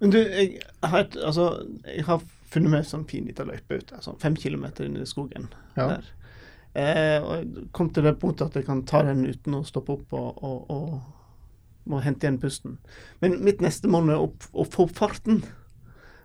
Men 0.00 0.14
du, 0.14 0.20
jeg 0.22 0.62
har, 0.80 1.02
et, 1.04 1.16
altså, 1.20 1.50
jeg 1.84 2.06
har 2.06 2.22
funnet 2.50 2.72
meg 2.72 2.82
en 2.84 2.88
sånn 2.90 3.06
fin 3.10 3.26
liten 3.28 3.48
løype 3.50 3.78
ute, 3.80 4.00
sånn 4.04 4.18
fem 4.22 4.36
kilometer 4.38 4.88
inn 4.88 4.98
i 5.00 5.06
skogen. 5.08 5.48
Ja. 5.76 5.86
der. 5.96 6.10
Eh, 6.74 7.16
og 7.22 7.30
jeg 7.36 7.68
kom 7.74 7.88
til 7.90 8.06
det 8.06 8.16
punktet 8.22 8.46
at 8.50 8.60
jeg 8.60 8.66
kan 8.68 8.84
ta 8.86 9.02
den 9.06 9.24
uten 9.26 9.56
å 9.58 9.64
stoppe 9.66 9.96
opp 9.96 10.12
og, 10.14 10.42
og, 10.46 10.70
og 10.70 11.90
må 11.90 11.98
hente 12.04 12.26
igjen 12.26 12.38
pusten. 12.42 12.76
Men 13.22 13.40
mitt 13.42 13.62
neste 13.64 13.90
mål 13.90 14.12
er 14.14 14.20
å, 14.22 14.28
å 14.52 14.66
få 14.68 14.86
opp 14.86 14.94
farten. 15.00 15.42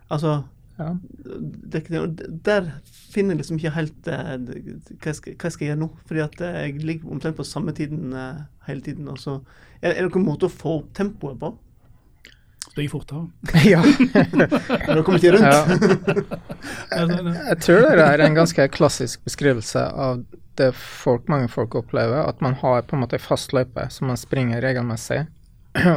Altså 0.09 0.43
Ja. 0.77 0.89
det, 1.23 1.85
er 1.87 2.07
det, 2.11 2.25
Der 2.43 2.65
finner 2.83 3.33
jeg 3.33 3.39
liksom 3.45 3.57
ikke 3.61 3.71
helt 3.77 4.07
eh, 4.11 4.33
hva, 4.35 5.05
jeg 5.07 5.15
skal, 5.15 5.37
hva 5.39 5.47
jeg 5.47 5.55
skal 5.55 5.67
gjøre 5.69 5.79
nå. 5.85 5.87
Fordi 6.05 6.23
at 6.25 6.41
eh, 6.43 6.57
jeg 6.65 6.83
ligger 6.83 7.13
omtrent 7.15 7.37
på 7.39 7.45
samme 7.47 7.71
tiden 7.73 8.11
eh, 8.13 8.41
hele 8.67 8.83
tiden. 8.83 9.07
Og 9.07 9.17
så 9.21 9.37
er, 9.81 9.93
er 9.95 10.01
det 10.03 10.09
noen 10.11 10.27
måte 10.27 10.49
å 10.49 10.51
få 10.53 10.81
opp 10.81 10.91
tempoet 10.97 11.39
på? 11.41 11.53
Spring 12.75 12.89
fortere. 12.91 13.27
ja. 13.63 13.79
Nå 14.95 15.03
kommer 15.07 15.19
ikke 15.21 15.31
rundt? 15.31 15.47
ja. 15.47 15.61
Ja, 16.91 17.05
det- 17.07 17.21
det- 17.23 17.35
Jeg 17.47 17.59
tror 17.63 17.81
det 17.95 18.03
er 18.07 18.19
en 18.25 18.35
ganske 18.35 18.65
klassisk 18.73 19.23
beskrivelse 19.23 19.79
av 19.93 20.25
det 20.59 20.73
folk, 20.75 21.27
mange 21.31 21.47
folk 21.51 21.75
opplever, 21.75 22.27
at 22.27 22.41
man 22.41 22.53
har 22.59 22.81
på 22.87 22.95
en 22.95 23.01
måte 23.03 23.19
fast 23.19 23.51
løype 23.55 23.87
som 23.91 24.07
man 24.07 24.17
springer 24.19 24.61
regelmessig. 24.63 25.25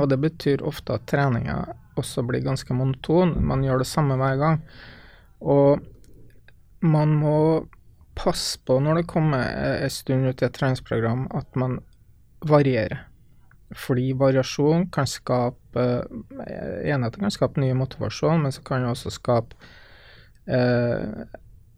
Og 0.00 0.08
det 0.10 0.18
betyr 0.22 0.62
ofte 0.66 0.94
at 0.98 1.06
treninga 1.06 1.60
også 1.98 2.22
blir 2.26 2.42
ganske 2.46 2.74
monoton. 2.74 3.34
Man 3.46 3.62
gjør 3.66 3.78
det 3.82 3.86
samme 3.90 4.16
hver 4.18 4.36
gang. 4.38 4.62
Og 5.40 5.78
man 6.82 7.14
må 7.18 7.66
passe 8.18 8.58
på 8.66 8.78
når 8.82 8.94
det 9.02 9.06
kommer 9.10 9.42
en 9.82 9.90
stund 9.90 10.26
ut 10.26 10.42
i 10.42 10.46
et 10.46 10.54
treningsprogram, 10.58 11.26
at 11.34 11.54
man 11.58 11.78
varierer. 12.46 13.04
Fordi 13.74 14.12
variasjon 14.18 14.88
kan 14.90 15.06
skape 15.06 15.67
skape 15.78 16.08
eh, 16.46 16.92
En 16.92 17.04
at 17.04 17.14
det 17.14 17.20
kan 17.20 17.30
skape 17.30 17.60
ny 17.60 17.72
motivasjon, 17.74 18.42
men 18.42 18.52
så 18.52 18.62
kan 18.62 18.82
det 18.82 18.90
også 18.90 19.10
skape 19.10 19.56
eh, 20.46 21.24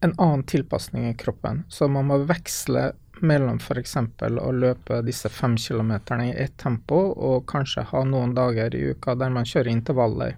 en 0.00 0.14
annen 0.16 0.44
tilpasning 0.44 1.08
i 1.10 1.14
kroppen. 1.14 1.64
Så 1.68 1.88
man 1.88 2.06
må 2.06 2.18
veksle 2.24 2.92
mellom 3.20 3.58
f.eks. 3.60 3.96
å 3.96 4.52
løpe 4.52 5.02
disse 5.04 5.28
fem 5.28 5.56
kilometerne 5.56 6.30
i 6.30 6.36
ett 6.36 6.56
tempo, 6.58 7.12
og 7.12 7.46
kanskje 7.46 7.84
ha 7.90 8.04
noen 8.04 8.34
dager 8.34 8.74
i 8.74 8.90
uka 8.94 9.14
der 9.14 9.30
man 9.30 9.44
kjører 9.44 9.68
intervaller. 9.68 10.36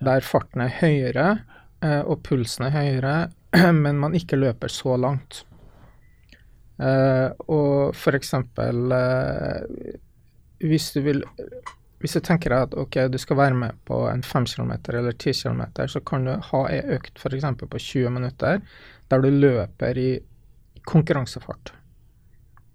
Der 0.00 0.20
farten 0.20 0.62
er 0.62 0.74
høyere 0.80 1.28
eh, 1.82 2.02
og 2.04 2.22
pulsen 2.22 2.68
er 2.68 2.76
høyere, 2.76 3.16
men 3.84 3.98
man 3.98 4.14
ikke 4.14 4.38
løper 4.38 4.68
så 4.68 4.98
langt. 5.00 5.44
Eh, 6.78 7.30
og 7.50 7.96
eksempel 8.14 8.92
uh, 8.94 9.64
hvis 10.62 10.92
du 10.94 11.00
vil 11.02 11.24
hvis 11.98 12.14
du 12.14 12.20
tenker 12.22 12.54
at 12.54 12.74
ok, 12.78 13.00
du 13.10 13.18
skal 13.18 13.40
være 13.40 13.56
med 13.58 13.78
på 13.88 14.04
en 14.10 14.22
5 14.22 14.46
km 14.46 14.72
eller 14.92 15.12
10 15.12 15.32
km, 15.42 15.62
så 15.90 16.00
kan 16.00 16.28
du 16.28 16.36
ha 16.50 16.60
ei 16.70 16.78
økt 16.94 17.18
f.eks. 17.18 17.48
på 17.58 17.78
20 17.78 18.14
minutter 18.14 18.60
der 19.08 19.24
du 19.24 19.30
løper 19.32 19.98
i 19.98 20.10
konkurransefart. 20.86 21.72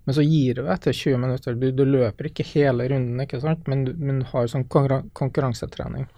Men 0.04 0.16
så 0.18 0.26
gir 0.28 0.60
du 0.60 0.68
etter 0.68 0.92
20 0.92 1.18
minutter. 1.18 1.56
Du, 1.56 1.70
du 1.72 1.86
løper 1.88 2.28
ikke 2.28 2.46
hele 2.50 2.90
runden, 2.92 3.22
ikke 3.24 3.40
sant? 3.40 3.70
Men 3.72 3.86
du 3.88 4.26
har 4.34 4.50
sånn 4.52 4.68
konkurransetrening. 4.68 6.10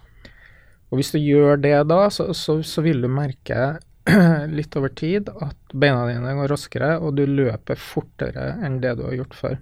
Og 0.90 1.00
hvis 1.00 1.12
du 1.14 1.20
gjør 1.22 1.60
det 1.62 1.76
da, 1.90 2.06
så, 2.14 2.32
så, 2.34 2.58
så 2.66 2.82
vil 2.86 3.04
du 3.04 3.10
merke 3.12 3.76
litt 4.58 4.76
over 4.78 4.94
tid 4.98 5.30
at 5.30 5.74
beina 5.74 6.08
dine 6.10 6.34
går 6.38 6.50
raskere, 6.54 6.96
og 7.02 7.18
du 7.18 7.26
løper 7.30 7.78
fortere 7.82 8.56
enn 8.66 8.80
det 8.82 8.96
du 8.98 9.06
har 9.08 9.18
gjort 9.20 9.38
før. 9.38 9.56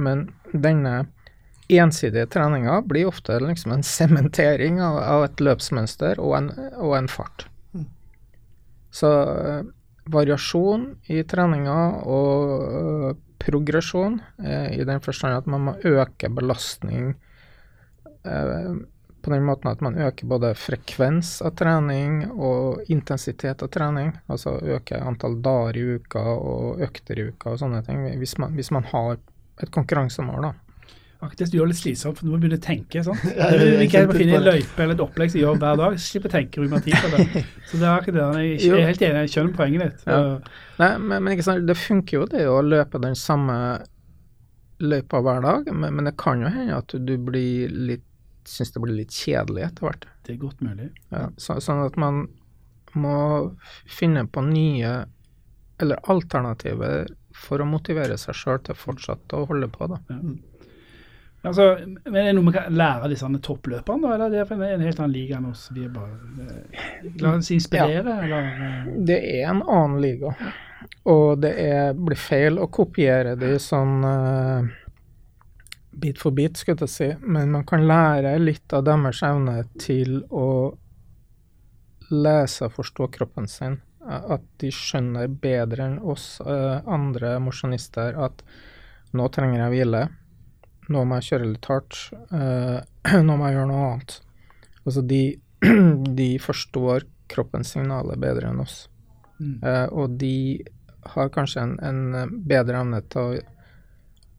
Men 0.00 0.26
denne 0.52 1.06
ensidige 1.68 2.26
treninger 2.26 2.82
blir 2.86 3.08
ofte 3.10 3.40
liksom 3.40 3.72
en 3.72 3.82
sementering 3.82 4.80
av, 4.82 4.98
av, 5.02 5.24
et 5.26 5.42
løpsmønster 5.42 6.20
og 6.22 6.36
en, 6.38 6.50
og 6.78 6.96
en 6.98 7.08
fart. 7.10 7.46
Mm. 7.74 7.86
Så 8.94 9.10
uh, 9.10 9.62
variasjon 10.12 10.92
i 11.10 11.22
treninga 11.26 11.78
og 12.06 12.52
uh, 12.62 13.08
progresjon, 13.42 14.20
uh, 14.42 14.68
i 14.72 14.84
den 14.86 15.02
forstand 15.04 15.40
at 15.40 15.48
man 15.50 15.70
må 15.70 15.78
øke 15.84 16.32
belastning 16.32 17.16
på 18.26 19.30
den 19.30 19.44
måten 19.46 19.70
at 19.70 19.80
man 19.80 19.94
øker 20.02 20.26
både 20.26 20.48
frekvens 20.58 21.36
av 21.46 21.52
trening 21.54 22.24
og 22.32 22.88
intensitet 22.90 23.62
av 23.62 23.70
trening. 23.70 24.10
Altså 24.26 24.56
øke 24.58 24.98
antall 24.98 25.36
dager 25.42 25.78
i 25.78 25.84
uka 25.94 26.22
og 26.34 26.82
økter 26.82 27.20
i 27.22 27.28
uka 27.30 27.52
og 27.54 27.60
sånne 27.62 27.84
ting, 27.86 28.02
hvis 28.18 28.34
man, 28.42 28.58
hvis 28.58 28.72
man 28.74 28.86
har 28.90 29.20
et 29.62 29.70
konkurransemål. 29.70 30.48
da. 30.48 30.65
Akkurat 31.16 31.38
det 31.38 31.56
gjør 31.56 31.68
det 31.68 31.72
litt 31.72 31.80
slitsomt, 31.80 32.18
for 32.18 32.28
nå 32.28 32.34
må 32.34 32.38
begynne 32.42 32.58
å 32.60 32.64
tenke. 32.64 33.02
sånn. 33.06 33.20
Ja, 33.38 33.48
kan 33.92 34.10
finne 34.12 34.36
en 34.36 34.44
løype 34.44 34.82
eller 34.84 34.96
et 34.96 35.02
opplegg 35.04 35.32
som 35.32 35.40
gjør 35.40 35.60
hver 35.62 35.78
dag, 35.80 35.96
så 35.96 36.10
slipper 36.10 36.32
å 36.32 36.34
tenke 36.34 36.66
tid 36.84 36.96
på 37.00 37.10
det. 37.14 37.44
Så 37.70 37.80
det 37.80 37.86
er 37.86 37.92
akkurat 37.92 38.18
det. 38.36 38.44
Jeg 38.44 38.72
er 38.76 38.90
helt 38.90 39.04
enig, 39.08 39.22
jeg 39.24 39.32
skjønner 39.32 39.54
poenget 39.56 39.84
ditt. 39.84 40.04
Ja. 40.06 40.18
Nei, 40.82 40.90
men, 41.00 41.14
men, 41.16 41.30
ikke 41.32 41.46
sant, 41.48 41.64
det 41.68 41.78
funker 41.80 42.20
jo 42.20 42.26
det 42.30 42.44
å 42.50 42.60
løpe 42.64 43.00
den 43.02 43.16
samme 43.18 43.56
løypa 44.84 45.22
hver 45.24 45.40
dag, 45.44 45.70
men, 45.72 45.96
men 45.96 46.10
det 46.10 46.16
kan 46.20 46.44
jo 46.44 46.52
hende 46.52 46.76
at 46.76 46.92
du 46.92 47.14
blir 47.16 47.72
litt 47.72 48.04
syns 48.46 48.70
det 48.70 48.80
blir 48.82 48.94
litt 48.94 49.14
kjedelig 49.14 49.64
etter 49.66 49.88
hvert. 49.88 50.04
Det 50.26 50.34
er 50.36 50.42
godt 50.42 50.60
mulig. 50.62 50.90
Ja, 51.10 51.28
så, 51.40 51.56
sånn 51.64 51.82
at 51.82 51.96
man 51.98 52.26
må 52.96 53.16
finne 53.90 54.24
på 54.30 54.44
nye 54.46 54.92
eller 55.82 56.00
alternativer 56.12 57.08
for 57.36 57.60
å 57.60 57.68
motivere 57.68 58.16
seg 58.20 58.36
sjøl 58.38 58.62
til 58.64 58.76
å 58.76 58.80
fortsette 58.80 59.40
å 59.40 59.48
holde 59.50 59.68
på. 59.72 59.88
da. 59.92 59.98
Ja. 60.12 60.20
Altså, 61.42 61.78
men 62.04 62.16
Er 62.16 62.24
det 62.30 62.36
noe 62.38 62.48
vi 62.48 62.54
kan 62.56 62.74
lære 62.74 63.10
disse 63.12 63.28
toppløperne, 63.42 64.02
da? 64.02 64.14
Eller 64.14 64.40
er 64.40 64.48
det 64.48 64.70
en 64.74 64.86
helt 64.86 65.00
annen 65.00 65.14
liga 65.14 65.36
enn 65.38 65.50
oss? 65.50 65.68
Vi 65.74 65.84
er 65.86 65.92
bare 65.94 66.16
eh, 66.42 67.12
La 67.22 67.36
oss 67.36 67.50
inspirere, 67.54 68.16
ja. 68.16 68.24
eller? 68.24 68.64
Eh? 68.70 68.88
Det 69.10 69.20
er 69.36 69.52
en 69.52 69.62
annen 69.62 70.00
liga, 70.02 70.32
og 71.06 71.38
det 71.44 71.52
er, 71.62 71.92
blir 71.94 72.18
feil 72.18 72.58
å 72.58 72.66
kopiere 72.72 73.36
de 73.38 73.52
sånn 73.62 74.02
uh, 74.02 74.66
bit 75.96 76.18
for 76.20 76.34
bit, 76.36 76.58
skulle 76.58 76.86
jeg 76.86 76.92
si, 76.92 77.10
men 77.22 77.54
man 77.54 77.64
kan 77.68 77.86
lære 77.86 78.36
litt 78.42 78.74
av 78.76 78.84
deres 78.88 79.22
evne 79.26 79.62
til 79.80 80.18
å 80.30 80.48
lese 82.10 82.66
og 82.68 82.76
forstå 82.76 83.08
kroppen 83.16 83.48
sin. 83.50 83.80
At 84.06 84.44
de 84.62 84.68
skjønner 84.70 85.30
bedre 85.30 85.88
enn 85.88 85.96
oss 85.98 86.36
uh, 86.44 86.82
andre 86.86 87.36
mosjonister 87.42 88.18
at 88.22 88.44
nå 89.16 89.26
trenger 89.34 89.64
jeg 89.64 89.72
hvile, 89.72 90.02
nå 90.92 91.02
må 91.04 91.18
jeg 91.18 91.28
kjøre 91.30 91.50
litt 91.50 91.68
hardt, 91.70 91.98
uh, 92.30 92.78
nå 93.26 93.36
må 93.36 93.48
jeg 93.48 93.58
gjøre 93.58 93.70
noe 93.70 93.88
annet. 93.90 94.16
Altså 94.84 95.02
de, 95.02 95.22
de 96.20 96.30
forstår 96.42 97.06
kroppens 97.30 97.74
signaler 97.74 98.18
bedre 98.20 98.52
enn 98.52 98.62
oss. 98.62 98.84
Mm. 99.40 99.58
Uh, 99.64 99.86
og 99.92 100.16
de 100.20 100.36
har 101.16 101.30
kanskje 101.34 101.62
en, 101.62 101.76
en 101.86 102.38
bedre 102.46 102.80
evne 102.82 103.02
til 103.10 103.22
å 103.22 103.44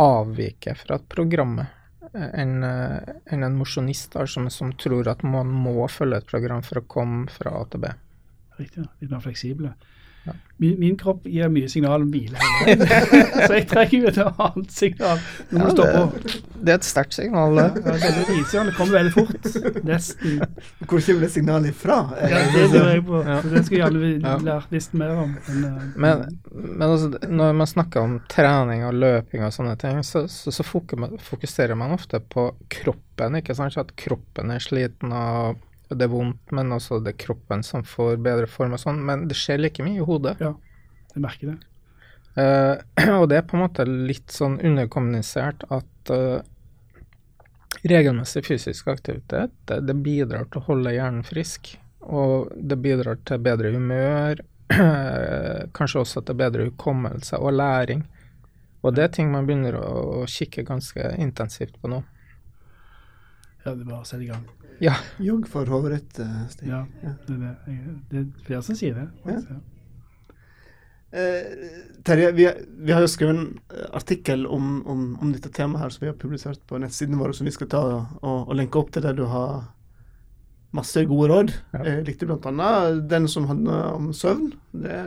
avvike 0.07 0.75
fra 0.77 0.99
programmet 1.09 1.73
enn 2.17 2.63
en, 2.63 3.43
en 3.43 3.55
mosjonist 3.57 4.15
som, 4.31 4.49
som, 4.49 4.71
tror 4.79 5.09
at 5.11 5.23
man 5.27 5.49
må 5.51 5.87
følge 5.91 6.21
et 6.21 6.29
program 6.29 6.63
for 6.63 6.79
å 6.79 6.87
komme 6.89 7.27
fra 7.31 7.51
A 7.59 7.65
til 7.69 7.83
B. 7.83 7.91
Riktig, 8.57 8.85
litt 9.01 9.11
mer 9.11 9.23
fleksible. 9.23 9.73
Min, 10.57 10.79
min, 10.79 10.95
kropp 10.97 11.27
gir 11.29 11.51
mye 11.53 11.69
signal 11.69 12.01
om 12.01 12.07
hvile. 12.09 12.37
så 13.45 13.51
jeg 13.53 13.65
trenger 13.69 13.97
jo 13.99 14.07
et 14.09 14.17
annet 14.25 14.71
signal. 14.73 15.19
Nå 15.51 15.59
må 15.59 15.67
ja, 15.69 15.75
det, 15.77 16.31
det, 16.55 16.71
er 16.71 16.79
et 16.79 16.87
sterkt 16.87 17.13
signal. 17.13 17.59
Ja, 17.61 17.67
det, 17.75 17.83
det, 17.85 18.73
kommer 18.73 18.95
veldig 18.95 19.11
fort. 19.13 19.45
Nesten. 19.85 20.39
Hvor 20.79 20.95
kommer 20.95 21.27
det 21.27 21.29
signalet 21.35 21.75
ifra? 21.75 21.99
Ja, 22.17 22.41
det 22.55 22.63
lurer 22.73 22.89
jeg 22.95 23.05
på. 23.05 23.21
Ja. 23.21 23.37
Det 23.45 23.63
skulle 23.67 23.83
jeg 23.83 24.15
gjerne 24.15 24.33
lært 24.47 24.73
visst 24.73 24.97
mer 24.97 25.13
om. 25.27 25.37
Men, 25.45 25.61
uh, 25.67 25.85
men, 25.93 26.25
men 26.57 26.87
altså, 26.89 27.11
når 27.29 27.53
man 27.61 27.71
snakker 27.75 28.07
om 28.07 28.17
trening 28.33 28.87
og 28.89 28.97
løping 28.97 29.45
og 29.45 29.53
sånne 29.53 29.77
ting, 29.77 30.01
så, 30.07 30.25
så, 30.25 30.55
så 30.57 30.65
fokuserer 30.65 31.77
man 31.77 31.93
ofte 31.93 32.23
på 32.33 32.49
kroppen. 32.79 33.43
ikke 33.43 33.53
sant? 33.53 33.77
At 33.77 33.93
kroppen 33.93 34.57
er 34.57 34.65
sliten 34.65 35.13
og 35.13 35.61
det 35.89 36.07
er 36.07 36.11
vondt, 36.11 36.51
men 36.55 36.75
også 36.75 36.99
det 37.03 37.13
er 37.13 37.21
kroppen 37.25 37.63
som 37.63 37.85
får 37.87 38.17
bedre 38.23 38.49
form 38.51 38.75
og 38.75 38.81
sånn. 38.81 38.99
Men 39.07 39.27
det 39.29 39.37
skjer 39.39 39.61
like 39.61 39.85
mye 39.85 40.01
i 40.01 40.07
hodet. 40.07 40.35
Ja, 40.43 40.53
jeg 41.13 41.23
merker 41.23 41.53
det. 41.53 41.57
Uh, 42.37 42.75
og 43.21 43.29
det 43.31 43.39
er 43.39 43.47
på 43.47 43.57
en 43.57 43.63
måte 43.63 43.87
litt 43.87 44.33
sånn 44.33 44.59
underkommunisert 44.61 45.63
at 45.73 46.11
uh, 46.13 46.43
regelmessig 47.87 48.43
fysisk 48.45 48.87
aktivitet 48.91 49.53
det, 49.69 49.79
det, 49.87 49.95
bidrar 50.05 50.45
til 50.51 50.61
å 50.61 50.67
holde 50.71 50.93
hjernen 50.95 51.25
frisk. 51.25 51.75
Og 52.07 52.51
det 52.55 52.77
bidrar 52.79 53.19
til 53.27 53.41
bedre 53.43 53.73
humør, 53.73 54.43
kanskje 55.77 56.03
også 56.03 56.23
til 56.27 56.37
bedre 56.39 56.69
hukommelse 56.69 57.39
og 57.41 57.57
læring. 57.57 58.05
Og 58.85 58.93
det 58.95 59.03
er 59.03 59.15
ting 59.17 59.31
man 59.33 59.47
begynner 59.47 59.79
å, 59.79 60.25
kikke 60.29 60.63
ganske 60.67 61.15
intensivt 61.19 61.75
på 61.81 61.89
nå. 61.91 62.03
Ja, 63.67 63.75
det 63.75 63.83
er 63.83 63.89
bare 63.91 64.03
å 64.03 64.07
sette 64.07 64.23
i 64.23 64.29
gang. 64.31 64.45
Ja. 64.79 64.93
Jogg 65.21 65.47
for 65.51 65.69
hodet 65.69 65.97
ditt, 65.97 66.19
Stig. 66.53 66.69
Ja, 66.71 66.85
det, 67.01 67.39
det, 67.39 67.47
det, 68.11 68.21
er 68.21 68.45
flere 68.45 68.63
som 68.63 68.77
sier 68.77 68.95
det. 68.95 69.07
Ja. 69.27 69.57
Eh, 71.11 71.41
Terje, 72.03 72.31
vi, 72.31 72.49
vi, 72.77 72.91
har 72.91 73.01
jo 73.01 73.07
skrevet 73.07 73.37
en 73.37 73.59
eh, 73.71 73.87
artikkel 73.95 74.43
om, 74.47 74.81
om, 74.87 75.03
om, 75.21 75.31
dette 75.31 75.49
temaet 75.55 75.85
her 75.85 75.93
som 75.95 76.03
vi 76.03 76.11
har 76.11 76.19
publisert 76.19 76.59
på 76.67 76.79
nettsidene 76.83 77.19
våre, 77.19 77.33
som 77.33 77.47
vi 77.47 77.53
skal 77.55 77.69
ta 77.71 77.81
og, 77.95 78.19
og, 78.27 78.53
lenke 78.59 78.79
opp 78.79 78.91
til 78.91 79.05
der 79.05 79.15
du 79.15 79.23
har 79.31 79.69
masse 80.75 81.05
gode 81.07 81.31
råd. 81.31 81.53
Ja. 81.77 81.83
Jeg 81.87 82.05
likte 82.09 82.27
bl.a. 82.27 82.71
den 83.07 83.27
som 83.31 83.47
handler 83.47 83.95
om 83.95 84.11
søvn. 84.13 84.51
Det, 84.75 84.99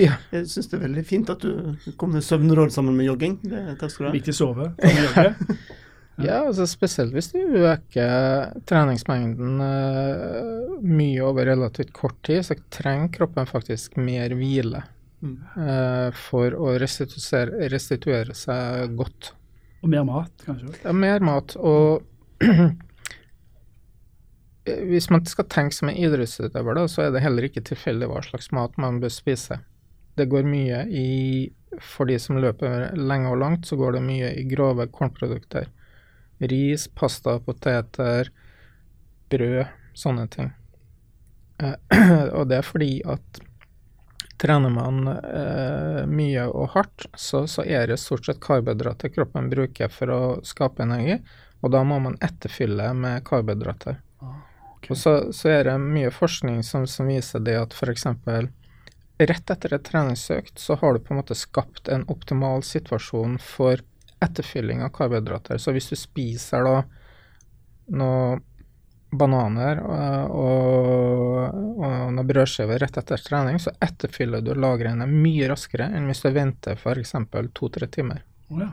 ja. 0.00 0.16
Jeg 0.32 0.48
syns 0.50 0.72
det 0.72 0.78
er 0.78 0.86
veldig 0.86 1.04
fint 1.08 1.30
at 1.32 1.44
du 1.44 1.92
kom 2.00 2.16
med 2.16 2.24
søvnråd 2.24 2.72
sammen 2.72 2.96
med 2.96 3.10
jogging. 3.10 3.36
Det, 3.44 3.62
takk 3.80 3.92
skal 3.92 4.06
du 4.06 4.10
ha. 4.10 4.16
Viktig 4.16 4.34
å 4.34 4.40
sove. 4.40 4.70
Ja, 6.24 6.38
altså 6.46 6.64
spesielt 6.68 7.12
hvis 7.12 7.28
du 7.34 7.40
øker 7.60 8.54
treningsmengden 8.68 9.60
uh, 9.60 10.76
mye 10.80 11.20
over 11.24 11.48
relativt 11.50 11.92
kort 11.96 12.16
tid, 12.24 12.44
så 12.46 12.56
trenger 12.72 13.12
kroppen 13.18 13.48
faktisk 13.48 13.98
mer 14.00 14.32
hvile 14.38 14.80
mm. 15.20 15.36
uh, 15.58 16.08
for 16.16 16.56
å 16.56 16.72
restituere, 16.80 17.68
restituere, 17.72 18.36
seg 18.36 18.96
godt. 18.96 19.34
Og 19.84 19.92
mer 19.92 20.06
mat, 20.08 20.32
kanskje? 20.46 20.72
Ja, 20.86 20.96
mer 20.96 21.24
mat. 21.24 21.56
Og 21.60 22.00
hvis 24.90 25.10
man 25.12 25.28
skal 25.28 25.50
tenke 25.52 25.76
som 25.76 25.92
en 25.92 26.00
idrettsutøver, 26.00 26.80
da, 26.80 26.88
så 26.88 27.06
er 27.06 27.14
det 27.14 27.24
heller 27.26 27.46
ikke 27.46 27.64
tilfeldig 27.68 28.08
hva 28.10 28.24
slags 28.24 28.50
mat 28.56 28.80
man 28.80 29.02
bør 29.04 29.12
spise. 29.12 29.60
Det 30.16 30.30
går 30.32 30.48
mye 30.48 30.86
i 30.88 31.08
For 31.82 32.08
de 32.08 32.14
som 32.16 32.38
løper 32.40 32.94
lenge 32.96 33.28
og 33.28 33.36
langt, 33.42 33.66
så 33.68 33.76
går 33.76 33.98
det 33.98 34.06
mye 34.06 34.30
i 34.40 34.46
grove 34.48 34.86
kornprodukter. 34.88 35.66
Ris, 36.38 36.88
pasta, 36.88 37.38
poteter, 37.40 38.30
brød, 39.30 39.66
sånne 39.96 40.26
ting. 40.28 40.52
Eh, 41.62 41.76
og 42.38 42.48
det 42.50 42.60
er 42.60 42.66
fordi 42.66 42.90
at 43.08 43.40
trener 44.36 44.72
man 44.72 45.08
eh, 45.08 46.02
mye 46.06 46.44
og 46.50 46.74
hardt, 46.74 47.06
så, 47.16 47.46
så, 47.48 47.64
er 47.64 47.88
det 47.88 48.00
stort 48.00 48.26
sett 48.28 48.42
karbohydrater 48.44 49.12
kroppen 49.14 49.48
bruker 49.52 49.92
for 49.92 50.12
å 50.12 50.20
skape 50.44 50.84
energi, 50.84 51.20
Og 51.64 51.72
da 51.72 51.80
må 51.88 51.96
man 51.98 52.18
etterfylle 52.20 52.90
med 52.94 53.24
karbohydrater. 53.24 53.96
Ah, 54.20 54.42
ok. 54.74 54.90
Og 54.92 54.98
så, 55.00 55.14
så 55.32 55.48
er 55.48 55.64
det 55.64 55.78
mye 55.80 56.12
forskning 56.12 56.60
som, 56.62 56.84
som 56.86 57.08
viser 57.08 57.40
det 57.40 57.56
at 57.56 57.72
f.eks. 57.72 58.04
rett 59.16 59.50
etter 59.50 59.74
et 59.74 59.86
treningsøkt 59.88 60.60
så 60.60 60.76
har 60.82 60.92
du 60.94 61.00
på 61.00 61.14
en 61.14 61.22
måte 61.22 61.34
skapt 61.34 61.88
en 61.88 62.04
optimal 62.12 62.60
situasjon 62.62 63.38
for 63.40 63.80
etterfylling 64.20 64.82
av 64.82 64.92
karbohydrater. 64.96 65.58
Så 65.58 65.74
hvis 65.76 65.90
du 65.92 65.96
spiser 65.98 66.66
da 66.66 66.76
noen 67.96 68.44
bananer 69.16 69.78
og, 69.86 70.32
og, 70.34 71.58
og 71.78 71.84
noen 72.12 72.26
brødskiver 72.26 72.80
rett 72.82 72.98
etter 73.00 73.22
trening, 73.22 73.60
så 73.62 73.72
etterfyller 73.80 74.42
du 74.44 74.50
lagrene 74.58 75.06
mye 75.08 75.46
raskere 75.48 75.86
enn 75.94 76.08
hvis 76.10 76.24
du 76.24 76.32
venter 76.34 76.76
f.eks. 76.76 77.14
to-tre 77.54 77.88
timer. 77.92 78.24
Ja. 78.50 78.72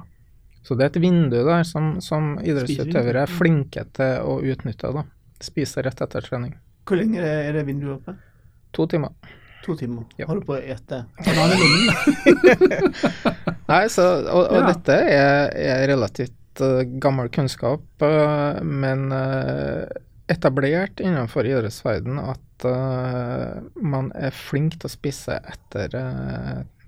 Så 0.64 0.76
det 0.80 0.88
er 0.88 0.92
et 0.94 1.02
vindu 1.04 1.38
der 1.44 1.64
som, 1.68 1.98
som 2.02 2.38
idrettsutøvere 2.40 3.26
er 3.26 3.32
flinke 3.32 3.86
til 3.96 4.24
å 4.24 4.40
utnytte. 4.42 4.94
da. 4.96 5.06
Spise 5.44 5.84
rett 5.84 6.02
etter 6.02 6.24
trening. 6.24 6.56
Hvor 6.88 7.00
lenge 7.00 7.24
er 7.24 7.52
det 7.56 7.66
vinduet 7.68 7.98
oppe? 8.00 8.16
To 8.76 8.88
timer. 8.90 9.12
To 9.64 9.76
timer. 9.80 10.04
Ja. 10.20 10.28
Har 10.28 10.40
du 10.40 10.46
på 10.48 10.58
å 10.58 10.60
ete? 10.60 11.04
Nei, 13.72 13.84
så, 13.90 14.08
og, 14.28 14.48
og 14.50 14.58
Ja. 14.58 14.66
dette 14.74 14.98
er, 15.08 15.54
er 15.56 15.86
relativt 15.88 16.62
uh, 16.62 16.82
gammel 17.04 17.30
kunnskap, 17.32 17.86
uh, 18.04 18.60
men 18.64 19.08
uh, 19.16 19.88
etablert 20.32 21.00
innenfor 21.04 21.48
idrettsverden 21.48 22.20
at 22.22 22.40
man 22.64 24.08
er 24.16 24.32
flink 24.32 24.78
til 24.80 24.88
å 24.88 24.92
spise 24.94 25.36
etter 25.52 25.92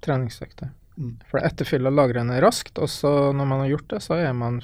treningsøkter. 0.05 0.69
Mm. 0.95 1.17
For 1.27 1.41
det 1.41 1.49
etterfyller 1.49 1.91
lagrene 1.91 2.37
raskt, 2.39 2.79
og 2.79 2.87
så 2.87 3.11
når 3.35 3.49
man 3.49 3.59
har 3.65 3.73
gjort 3.73 3.89
det, 3.91 3.99
så 4.05 4.15
er 4.23 4.31
man 4.39 4.61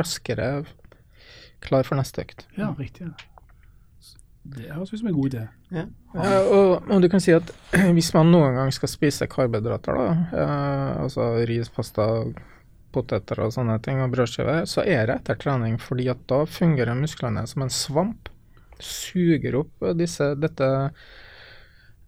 raskere 0.00 0.46
klar 1.60 1.84
for 1.84 2.00
neste 2.00 2.24
økt. 2.24 2.46
Ja, 2.56 2.70
riktig. 2.78 3.10
Det 4.42 4.70
høres 4.72 4.92
ut 4.92 5.02
som 5.02 5.10
en 5.10 5.16
god 5.16 5.34
idé. 5.34 5.42
Ja. 5.68 5.84
Ja, 6.14 6.38
og, 6.42 6.88
og 6.90 7.02
du 7.02 7.08
kan 7.12 7.22
si 7.22 7.34
at 7.36 7.50
hvis 7.96 8.12
man 8.16 8.32
noen 8.32 8.56
gang 8.56 8.72
skal 8.74 8.90
spise 8.90 9.28
karbohydrater, 9.30 9.98
da, 10.00 10.06
eh, 10.32 11.02
altså 11.04 11.32
ris, 11.48 11.68
pasta, 11.74 12.06
poteter 12.94 13.44
og 13.44 13.54
sånne 13.54 13.78
ting, 13.84 14.00
og 14.02 14.12
brødskiver, 14.14 14.64
så 14.66 14.82
er 14.82 15.06
det 15.06 15.20
etter 15.20 15.40
trening, 15.44 15.78
fordi 15.82 16.08
at 16.10 16.22
da 16.30 16.42
fungerer 16.48 16.98
musklene 16.98 17.44
som 17.46 17.66
en 17.66 17.74
svamp. 17.74 18.30
Suger 18.80 19.58
opp 19.60 19.84
disse, 19.98 20.32
dette, 20.40 20.68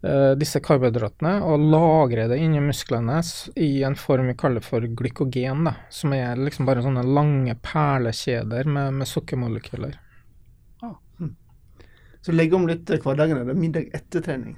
eh, 0.02 0.32
disse 0.40 0.62
karbohydratene 0.64 1.34
og 1.44 1.66
lagrer 1.74 2.32
det 2.32 2.40
inni 2.40 2.62
musklene 2.64 3.20
i 3.60 3.84
en 3.84 3.98
form 3.98 4.32
vi 4.32 4.38
kaller 4.40 4.64
for 4.64 4.88
glykogen, 4.88 5.68
da, 5.68 5.76
som 5.92 6.16
er 6.16 6.40
liksom 6.40 6.66
bare 6.66 6.82
sånne 6.82 7.04
lange 7.06 7.54
perlekjeder 7.60 8.72
med, 8.72 9.02
med 9.02 9.12
sukkermolekyler. 9.12 10.00
Så 12.22 12.32
legge 12.32 12.56
om 12.56 12.66
litt 12.70 12.90
eh, 12.90 13.00
hverdagen. 13.02 13.40
Er 13.42 13.58
middag 13.58 13.88
etter 13.96 14.24
trening? 14.24 14.56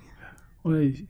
Og 0.64 1.05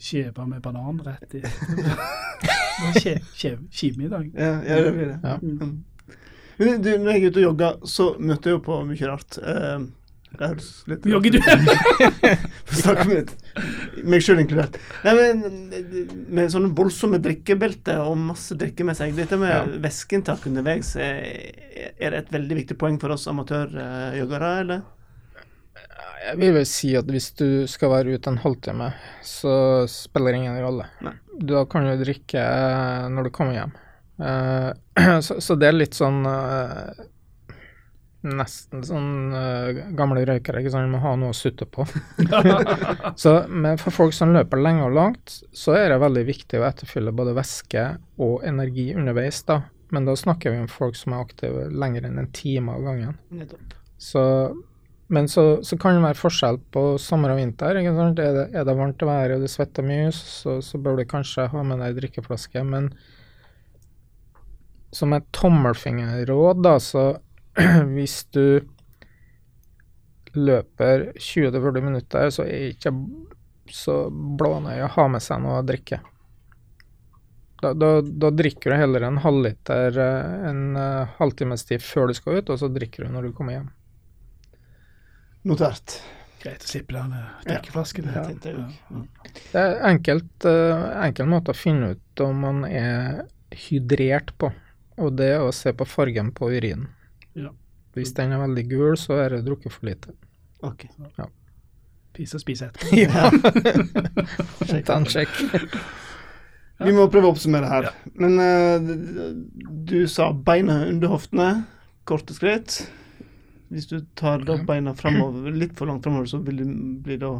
skive 0.00 0.46
med 0.48 0.62
banan 0.64 1.00
rett 1.04 1.34
i 1.36 1.42
Skive 2.96 3.58
skive 3.68 4.06
i 4.06 4.08
dag. 4.08 4.28
Ja, 4.32 4.52
ja 4.64 4.82
det 4.86 4.92
blir 4.96 5.08
det. 5.12 5.18
Ja. 5.22 5.38
Mm. 5.42 5.84
Men 6.60 6.82
du, 6.84 6.90
når 7.00 7.16
jeg 7.16 7.22
er 7.22 7.32
ute 7.32 7.40
og 7.40 7.46
jogger, 7.46 7.80
så 7.88 8.06
møter 8.20 8.50
jeg 8.52 8.58
jo 8.58 8.62
på 8.64 8.78
mye 8.88 9.08
rart. 9.08 9.36
Uh, 9.40 9.88
det 10.38 10.48
litt 10.86 11.06
Jogger 11.10 11.34
du? 11.34 11.38
For 12.68 12.76
å 12.76 12.80
snakke 12.80 13.06
med 13.08 13.32
meg 14.12 14.22
sjøl 14.24 14.42
inkludert. 14.44 14.76
Nei, 15.02 15.14
men 15.18 15.40
Med 16.30 16.52
sånne 16.52 16.70
voldsomme 16.76 17.18
drikkebelter 17.22 18.04
og 18.04 18.14
masse 18.28 18.54
drikke 18.60 18.86
med 18.86 18.98
seg. 18.98 19.16
Dette 19.18 19.40
med 19.40 19.50
Ja. 19.50 19.64
væskeinntak 19.88 20.46
underveis, 20.46 20.94
er, 21.00 21.26
er 21.98 22.14
det 22.14 22.22
et 22.22 22.32
veldig 22.36 22.60
viktig 22.62 22.78
poeng 22.78 23.00
for 23.02 23.16
oss 23.16 23.26
amatørjoggere, 23.32 24.52
eller? 24.64 24.86
Jeg 26.20 26.36
vil 26.36 26.52
vel 26.52 26.66
si 26.68 26.90
at 26.98 27.08
hvis 27.08 27.30
du 27.38 27.46
skal 27.70 27.94
være 27.94 28.16
ute 28.16 28.30
en 28.32 28.40
halvtime, 28.42 28.90
så 29.24 29.54
spiller 29.88 30.34
det 30.34 30.42
ingen 30.42 30.58
rolle. 30.60 30.88
Nei. 31.04 31.14
Da 31.40 31.64
kan 31.70 31.86
du 31.88 31.94
drikke 32.02 32.42
eh, 32.42 33.06
når 33.08 33.28
du 33.28 33.32
kommer 33.32 33.56
hjem. 33.56 33.72
Eh, 34.20 35.20
så, 35.26 35.38
så 35.40 35.56
det 35.56 35.70
er 35.70 35.78
litt 35.78 35.96
sånn 35.96 36.20
eh, 36.28 37.06
Nesten 38.20 38.82
sånn 38.84 39.32
uh, 39.32 39.78
gamle 39.96 40.26
røykere, 40.28 40.60
ikke 40.60 40.74
sant, 40.74 40.84
du 40.84 40.92
må 40.92 40.98
ha 41.00 41.14
noe 41.16 41.32
å 41.32 41.36
sutte 41.36 41.64
på. 41.64 41.86
så, 43.22 43.30
men 43.48 43.80
for 43.80 43.96
folk 43.96 44.12
som 44.12 44.34
løper 44.34 44.60
lenge 44.60 44.84
og 44.84 44.92
langt, 44.92 45.38
så 45.56 45.72
er 45.78 45.88
det 45.88 46.02
veldig 46.02 46.26
viktig 46.28 46.60
å 46.60 46.66
etterfylle 46.68 47.14
både 47.16 47.32
væske 47.38 47.86
og 48.20 48.44
energi 48.44 48.90
underveis, 48.92 49.40
da. 49.48 49.62
Men 49.96 50.04
da 50.04 50.18
snakker 50.20 50.52
vi 50.52 50.60
om 50.60 50.68
folk 50.68 51.00
som 51.00 51.16
er 51.16 51.24
aktive 51.24 51.64
lenger 51.72 52.10
enn 52.10 52.20
en 52.20 52.28
time 52.36 52.76
av 52.76 52.84
gangen. 52.90 53.16
Så, 53.96 54.22
men 55.10 55.26
så, 55.28 55.44
så 55.66 55.74
kan 55.80 55.96
det 55.96 56.04
være 56.04 56.18
forskjell 56.20 56.60
på 56.70 56.82
sommer 57.02 57.32
og 57.34 57.40
vinter. 57.40 57.80
Er, 57.80 58.12
det, 58.14 58.26
er 58.54 58.66
det 58.66 58.74
varmt 58.78 59.02
vær 59.02 59.34
og 59.34 59.42
du 59.42 59.48
svetter 59.50 59.82
mye, 59.82 60.12
så, 60.14 60.60
så 60.62 60.78
bør 60.78 61.00
du 61.00 61.08
kanskje 61.10 61.48
ha 61.50 61.62
med 61.66 61.82
deg 61.82 61.96
drikkeflaske. 61.98 62.62
Men 62.62 62.92
som 64.94 65.10
et 65.16 65.26
tommelfingerråd, 65.34 66.62
da, 66.62 66.76
så 66.78 67.04
hvis 67.96 68.20
du 68.30 68.62
løper 70.38 71.08
20-40 71.18 71.88
minutter, 71.88 72.30
så 72.30 72.46
er 72.46 72.70
ikke 72.70 72.94
så 73.74 74.04
blånøye 74.14 74.86
å 74.86 74.92
ha 74.94 75.08
med 75.10 75.26
seg 75.26 75.42
noe 75.42 75.58
å 75.58 75.66
drikke. 75.66 75.98
Da, 77.60 77.74
da, 77.74 77.90
da 78.00 78.30
drikker 78.30 78.72
du 78.72 78.78
heller 78.78 79.04
en 79.04 79.18
halvliter 79.20 79.98
eh, 80.00 80.46
en 80.48 80.62
uh, 80.78 81.10
halvtimes 81.18 81.66
tid 81.68 81.82
før 81.84 82.08
du 82.08 82.16
skal 82.16 82.38
ut, 82.38 82.54
og 82.54 82.62
så 82.62 82.70
drikker 82.72 83.04
du 83.04 83.12
når 83.18 83.28
du 83.28 83.36
kommer 83.36 83.58
hjem. 83.58 83.68
Notert. 85.48 86.00
Greit 86.40 86.64
å 86.64 86.68
slippe 86.68 86.94
den 86.96 87.12
eh, 87.16 87.32
drikkeflasken. 87.46 88.08
Ja, 88.14 88.24
Ja. 88.32 88.52
Ja. 88.90 89.02
Det 89.52 89.60
er 89.60 89.78
enkelt, 89.90 90.46
eh, 90.48 90.84
enkel 91.04 91.28
måte 91.28 91.52
å 91.52 91.56
finne 91.56 91.94
ut 91.94 92.22
om 92.24 92.40
man 92.44 92.64
er 92.64 93.26
hydrert 93.68 94.32
på, 94.40 94.52
og 95.00 95.16
det 95.18 95.34
er 95.34 95.44
å 95.44 95.52
se 95.52 95.72
på 95.76 95.88
fargen 95.88 96.32
på 96.36 96.48
urinen. 96.52 96.88
Ja. 97.36 97.52
Hvis 97.96 98.14
den 98.16 98.32
er 98.32 98.40
veldig 98.42 98.64
gul, 98.70 98.96
så 99.00 99.18
er 99.24 99.36
det 99.36 99.44
drukket 99.48 99.74
for 99.74 99.88
lite. 99.90 100.14
Ok. 100.64 100.86
Pise 102.14 102.38
og 102.38 102.44
spise 102.44 102.68
etterpå. 102.70 103.00
Ja. 103.00 104.80
Ta 104.86 104.96
en 104.96 105.08
sjekk. 105.10 105.34
Vi 106.84 106.94
må 106.96 107.04
prøve 107.12 107.28
å 107.28 107.34
oppsummere 107.34 107.68
her. 107.68 107.90
Men 108.16 108.38
uh, 108.40 109.34
du 109.90 110.06
sa 110.08 110.30
beina 110.32 110.80
under 110.88 111.12
hoftene, 111.12 111.50
korte 112.08 112.36
skritt. 112.36 112.80
Hvis 113.70 113.86
du 113.86 114.00
tar 114.18 114.42
da 114.46 114.56
beina 114.66 114.94
fremover, 114.98 115.52
litt 115.54 115.76
for 115.78 115.90
langt 115.90 116.04
framover, 116.06 116.26
så 116.26 116.40
vil 116.42 116.58
det 116.58 116.68
bli 117.06 117.18
da 117.22 117.36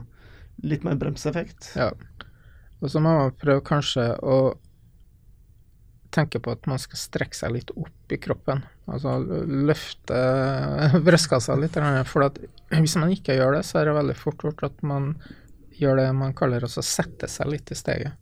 litt 0.62 0.84
mer 0.86 0.98
bremseeffekt. 1.00 1.72
Ja. 1.78 1.90
Og 2.80 2.92
så 2.92 3.02
må 3.02 3.12
man 3.16 3.34
prøve 3.40 3.64
kanskje 3.66 4.12
å 4.22 4.36
tenke 6.14 6.40
på 6.42 6.54
at 6.54 6.66
man 6.70 6.80
skal 6.82 6.98
strekke 6.98 7.36
seg 7.36 7.54
litt 7.54 7.70
opp 7.74 8.14
i 8.14 8.18
kroppen. 8.22 8.62
Altså 8.90 9.18
løfte 9.46 10.20
brystkassa 11.06 11.56
litt. 11.58 11.78
For 12.10 12.26
hvis 12.78 12.96
man 12.98 13.12
ikke 13.14 13.36
gjør 13.38 13.58
det, 13.58 13.64
så 13.68 13.80
er 13.80 13.90
det 13.90 13.98
veldig 14.00 14.16
fort 14.18 14.46
gjort 14.46 14.66
at 14.70 14.82
man 14.86 15.12
gjør 15.80 16.02
det 16.02 16.08
man 16.16 16.34
kaller 16.36 16.66
å 16.66 16.70
sette 16.70 17.28
seg 17.30 17.52
litt 17.52 17.70
i 17.72 17.78
steget. 17.78 18.16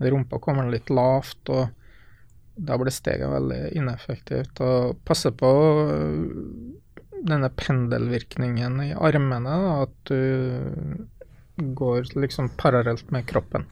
Rumpa 0.00 0.40
kommer 0.40 0.68
litt 0.72 0.90
lavt, 0.92 1.42
og 1.52 1.68
da 2.60 2.76
blir 2.80 2.92
steget 2.92 3.30
veldig 3.30 3.60
ineffektivt. 3.76 4.60
Og 4.64 5.00
passe 5.06 5.32
på 5.32 5.50
øh, 5.84 6.69
denne 7.26 7.50
pendelvirkningen 7.52 8.80
i 8.84 8.92
armene, 8.94 9.56
da, 9.56 9.74
at 9.84 10.10
du 10.10 11.74
går 11.76 12.14
liksom 12.16 12.48
parallelt 12.60 13.10
med 13.10 13.26
kroppen. 13.28 13.66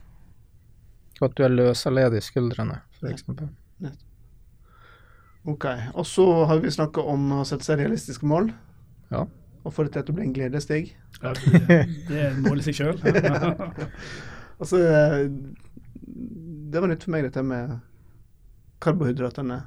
Og 1.19 1.29
at 1.29 1.35
du 1.35 1.43
er 1.45 1.53
løs 1.53 1.85
og 1.89 1.97
ledig 1.97 2.21
i 2.21 2.27
skuldrene, 2.27 2.79
f.eks. 2.99 3.25
Ok. 5.49 5.65
Og 5.95 6.05
så 6.07 6.25
har 6.45 6.61
vi 6.63 6.71
snakka 6.71 7.03
om 7.13 7.39
å 7.39 7.43
sette 7.47 7.65
seg 7.65 7.81
realistiske 7.81 8.27
mål. 8.27 8.51
Ja. 9.09 9.25
Og 9.63 9.73
få 9.75 9.85
det 9.85 9.95
til 9.95 10.03
at 10.03 10.09
det 10.09 10.15
blir 10.15 10.27
en 10.27 10.35
gledestig. 10.35 10.81
Ja, 11.23 11.33
det, 11.35 11.79
det 12.07 12.19
er 12.19 12.29
et 12.33 12.41
mål 12.43 12.61
i 12.61 12.67
seg 12.69 12.81
sjøl. 12.81 12.99
Altså, 14.59 14.75
det 16.03 16.81
var 16.83 16.89
nytt 16.91 17.05
for 17.05 17.13
meg, 17.13 17.23
dette 17.23 17.39
med 17.47 17.77
karbohydratene 18.83 19.61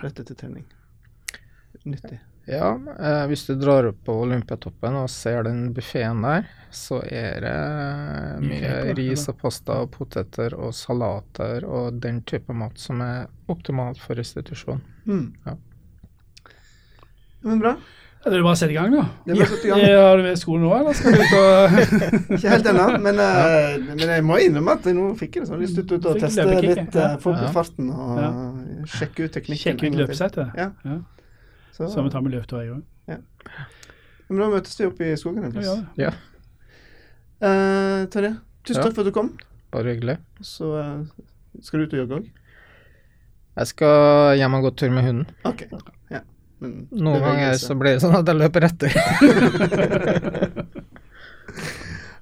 rett 0.00 0.18
etter 0.18 0.34
trening. 0.34 0.64
Nyttig. 1.84 2.18
Ja, 2.46 2.74
eh, 3.00 3.22
hvis 3.30 3.46
du 3.48 3.54
drar 3.56 3.86
opp 3.88 4.02
på 4.04 4.12
Olympiatoppen 4.26 4.98
og 5.00 5.08
ser 5.12 5.46
den 5.46 5.70
buffeen 5.72 6.20
der, 6.24 6.44
så 6.74 6.98
er 7.06 7.40
det 7.40 7.54
Mye 8.44 8.60
mye 8.60 8.94
ris 8.98 9.28
og 9.30 9.38
pasta 9.40 9.78
og 9.84 9.92
poteter 9.94 10.56
og 10.58 10.74
salater 10.76 11.64
og 11.64 12.00
den 12.02 12.20
type 12.28 12.52
mat 12.52 12.76
som 12.82 13.00
er 13.04 13.28
optimalt 13.48 14.00
for 14.02 14.18
restitusjon. 14.18 14.82
Mm. 15.06 15.28
Ja. 15.46 15.54
Men 17.44 17.60
bra. 17.62 17.74
Ja, 18.24 18.30
det 18.32 18.38
er 18.38 18.44
bare 18.46 18.56
å 18.56 18.56
sette 18.56 18.72
i 18.72 18.76
gang, 18.78 18.92
da. 18.96 19.02
Det 19.26 19.34
er 19.34 19.40
bare 19.42 19.56
i 19.56 19.68
gang. 19.68 19.80
Ja, 19.94 20.04
Har 20.08 20.16
du 20.16 20.22
med 20.24 20.38
skolen 20.40 20.62
nå, 20.64 20.70
eller 20.78 20.96
skal 20.96 21.12
du 21.12 21.20
ut 21.20 21.34
og 21.36 21.74
Ikke 22.38 22.52
helt 22.54 22.68
ennå, 22.70 22.86
men, 23.04 23.18
uh, 23.20 23.74
men 23.90 24.04
jeg 24.16 24.24
må 24.24 24.38
innrømme 24.40 24.76
at 24.78 24.86
jeg 24.88 24.96
nå 24.96 25.08
fikk 25.20 25.36
jeg 25.40 25.48
sånn 25.50 25.60
lyst 25.60 25.76
til 25.76 25.98
å 26.00 26.14
teste 26.20 26.46
litt, 26.48 26.96
uh, 26.96 27.18
få 27.20 27.34
opp 27.34 27.42
Ja. 27.44 27.50
farten 27.52 27.90
og 27.92 28.22
Ja. 28.22 28.30
sjekke 28.98 29.26
ut 29.28 29.36
teknikken. 29.36 29.76
sjekke 29.76 29.92
ut 29.92 29.98
løpesettet? 30.00 30.56
Ja. 30.56 30.70
Ja. 31.74 31.86
Så, 31.88 31.88
Så 31.94 32.02
vi 32.06 32.10
tar 32.10 32.22
med 32.22 32.32
løptur, 32.32 32.60
jeg 32.62 32.70
òg. 32.70 32.82
men 34.28 34.38
da 34.40 34.46
møtes 34.52 34.76
vi 34.78 34.86
oppe 34.86 35.04
i 35.10 35.16
skogen 35.18 35.44
en 35.44 35.52
Ja, 35.52 35.60
plass. 35.60 35.66
ja. 35.96 36.04
Ja, 36.04 36.12
Eh, 37.44 38.06
Terje, 38.08 38.36
tusen 38.64 38.78
Ja. 38.80 38.82
takk 38.86 38.94
for 38.94 39.00
at 39.02 39.06
du 39.06 39.12
kom. 39.12 39.32
bare 39.72 39.84
hyggelig. 39.94 40.18
Så 40.40 40.64
uh, 40.78 41.04
skal 41.60 41.80
du 41.80 41.84
ut 41.86 41.92
og 41.92 41.98
jogge 42.08 42.16
òg? 42.20 42.30
Jeg 43.58 43.66
skal 43.66 44.36
hjem 44.38 44.54
og 44.54 44.62
gå 44.64 44.70
tur 44.76 44.90
med 44.90 45.04
hunden. 45.04 45.26
OK. 45.44 45.66
Ja. 46.10 46.20
Men 46.60 46.88
Noen 46.92 47.20
ganger 47.20 47.52
så 47.58 47.74
blir 47.76 47.94
det 47.98 48.02
sånn 48.02 48.14
at 48.16 48.26
jeg 48.26 48.36
løper 48.38 48.64
etter. 48.70 48.90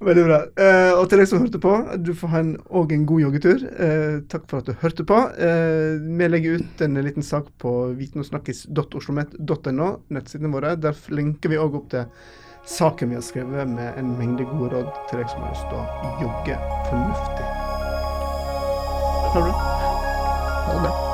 Veldig 0.02 0.24
bra. 0.26 0.38
Eh, 0.58 0.92
og 0.98 1.04
til 1.10 1.20
deg 1.20 1.28
som 1.30 1.42
hørte 1.44 1.60
på, 1.62 1.72
du 2.02 2.10
får 2.18 2.32
ha 2.32 2.40
en, 2.42 2.52
og 2.74 2.92
en 2.94 3.04
god 3.06 3.22
joggetur. 3.22 3.60
Eh, 3.70 4.16
takk 4.32 4.48
for 4.50 4.62
at 4.62 4.66
du 4.66 4.74
hørte 4.82 5.06
på. 5.06 5.18
Eh, 5.38 6.00
vi 6.02 6.28
legger 6.30 6.58
ut 6.58 6.82
en 6.82 6.98
liten 7.06 7.26
sak 7.26 7.52
på 7.62 7.74
vitnosnakkis.oslomet.no, 8.00 9.90
nettsidene 10.16 10.52
våre. 10.54 10.74
Der 10.82 10.98
linker 11.14 11.54
vi 11.54 11.60
òg 11.62 11.78
opp 11.78 11.92
til 11.94 12.10
saken 12.66 13.10
vi 13.10 13.18
har 13.18 13.22
skrevet 13.26 13.70
med 13.70 13.94
en 13.98 14.12
mengde 14.18 14.46
gode 14.50 14.74
råd 14.74 14.90
til 15.10 15.22
deg 15.22 15.30
som 15.30 15.46
har 15.46 15.54
lyst 15.54 15.70
til 15.70 15.78
å 15.78 15.86
jogge 16.22 16.58
fornuftig. 16.90 17.48
Ha 19.22 19.32
det 19.38 19.46
bra. 19.46 19.54
Ha 20.66 20.76
det 20.76 20.84
bra. 20.84 21.11